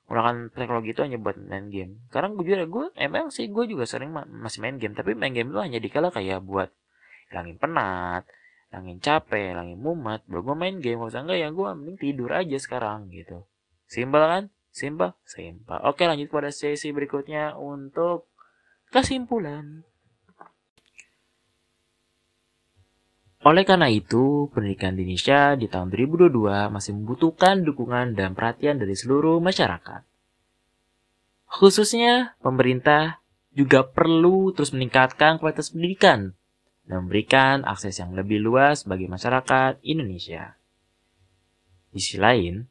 menggunakan 0.07 0.51
teknologi 0.51 0.89
itu 0.91 1.01
hanya 1.03 1.17
buat 1.19 1.35
main 1.39 1.67
game. 1.67 1.99
Karena 2.11 2.31
gue 2.31 2.43
juga 2.47 2.67
gue 2.67 2.85
emang 2.99 3.27
sih 3.31 3.47
gue 3.51 3.63
juga 3.67 3.83
sering 3.83 4.11
ma 4.11 4.23
masih 4.27 4.59
main 4.63 4.75
game 4.79 4.95
tapi 4.95 5.15
main 5.15 5.35
game 5.35 5.51
itu 5.51 5.59
hanya 5.59 5.79
dikala 5.83 6.11
kayak 6.15 6.43
buat 6.43 6.71
hilangin 7.31 7.59
penat, 7.59 8.27
langin 8.71 8.97
capek, 9.03 9.51
langin 9.51 9.77
mumet, 9.77 10.23
baru 10.31 10.51
gue 10.51 10.55
main 10.55 10.75
game, 10.79 11.03
kalau 11.03 11.11
enggak 11.11 11.39
ya 11.43 11.49
gue 11.51 11.67
mending 11.75 11.97
tidur 11.99 12.31
aja 12.31 12.57
sekarang 12.57 13.11
gitu. 13.11 13.43
Simpel 13.85 14.23
kan? 14.23 14.43
Simpel? 14.71 15.11
Simpel. 15.27 15.77
Oke 15.83 16.07
lanjut 16.07 16.31
pada 16.31 16.49
sesi 16.55 16.95
berikutnya 16.95 17.59
untuk 17.59 18.31
kesimpulan. 18.87 19.83
Oleh 23.41 23.65
karena 23.65 23.89
itu, 23.89 24.53
pendidikan 24.53 24.93
di 24.93 25.01
Indonesia 25.01 25.57
di 25.57 25.65
tahun 25.65 25.89
2022 25.89 26.69
masih 26.69 26.93
membutuhkan 26.93 27.65
dukungan 27.65 28.13
dan 28.13 28.37
perhatian 28.37 28.77
dari 28.77 28.93
seluruh 28.93 29.41
masyarakat. 29.41 30.05
Khususnya, 31.49 32.37
pemerintah 32.39 33.19
juga 33.51 33.83
perlu 33.83 34.53
terus 34.55 34.71
meningkatkan 34.71 35.41
kualitas 35.41 35.73
pendidikan 35.73 36.37
dan 36.91 37.07
memberikan 37.07 37.63
akses 37.63 38.03
yang 38.03 38.11
lebih 38.11 38.43
luas 38.43 38.83
bagi 38.83 39.07
masyarakat 39.07 39.79
Indonesia. 39.79 40.59
Di 41.87 42.03
sisi 42.03 42.19
lain, 42.19 42.67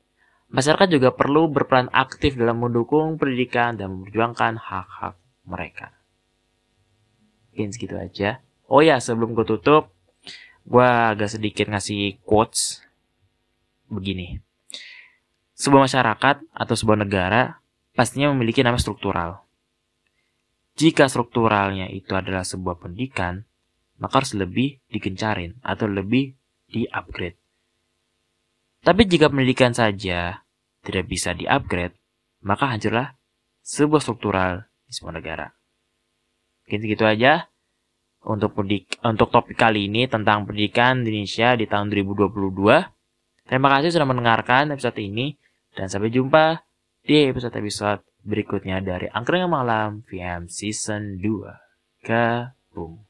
masyarakat 0.52 0.92
juga 0.92 1.08
perlu 1.16 1.48
berperan 1.48 1.88
aktif 1.88 2.36
dalam 2.36 2.60
mendukung 2.60 3.16
pendidikan 3.16 3.80
dan 3.80 3.96
memperjuangkan 3.96 4.60
hak-hak 4.60 5.16
mereka. 5.48 5.96
Mungkin 7.48 7.72
segitu 7.72 7.96
aja. 7.96 8.44
Oh 8.68 8.84
ya, 8.84 9.00
sebelum 9.00 9.32
gue 9.32 9.48
tutup, 9.48 9.88
gue 10.68 10.84
agak 10.84 11.32
sedikit 11.32 11.72
ngasih 11.72 12.20
quotes 12.20 12.84
begini. 13.88 14.44
Sebuah 15.56 15.88
masyarakat 15.88 16.36
atau 16.44 16.74
sebuah 16.76 17.08
negara 17.08 17.56
pastinya 17.96 18.28
memiliki 18.36 18.60
nama 18.60 18.76
struktural. 18.76 19.48
Jika 20.76 21.08
strukturalnya 21.08 21.88
itu 21.88 22.12
adalah 22.12 22.44
sebuah 22.44 22.84
pendidikan, 22.84 23.48
maka 24.00 24.24
harus 24.24 24.32
lebih 24.32 24.80
digencarin 24.88 25.60
atau 25.60 25.86
lebih 25.86 26.34
di-upgrade. 26.72 27.36
Tapi 28.80 29.04
jika 29.04 29.28
pendidikan 29.28 29.76
saja 29.76 30.40
tidak 30.80 31.04
bisa 31.06 31.36
di-upgrade, 31.36 31.92
maka 32.40 32.72
hancurlah 32.72 33.12
sebuah 33.60 34.00
struktural 34.00 34.64
di 34.88 34.92
sebuah 34.96 35.20
negara. 35.20 35.52
Mungkin 36.64 36.80
segitu 36.80 37.04
aja 37.04 37.46
untuk 38.24 38.56
pendik 38.56 38.96
untuk 39.04 39.28
topik 39.28 39.56
kali 39.56 39.92
ini 39.92 40.08
tentang 40.08 40.48
pendidikan 40.48 41.04
di 41.04 41.12
Indonesia 41.12 41.56
di 41.56 41.68
tahun 41.68 41.92
2022. 41.92 42.32
Terima 43.48 43.68
kasih 43.76 43.92
sudah 43.92 44.08
mendengarkan 44.08 44.72
episode 44.72 44.96
ini 44.96 45.36
dan 45.76 45.92
sampai 45.92 46.08
jumpa 46.08 46.64
di 47.04 47.28
episode-episode 47.28 48.04
berikutnya 48.24 48.80
dari 48.84 49.08
Angkringan 49.08 49.50
Malam 49.50 50.04
VM 50.08 50.48
Season 50.48 51.20
2. 51.20 52.06
Ke 52.06 52.52
boom. 52.72 53.09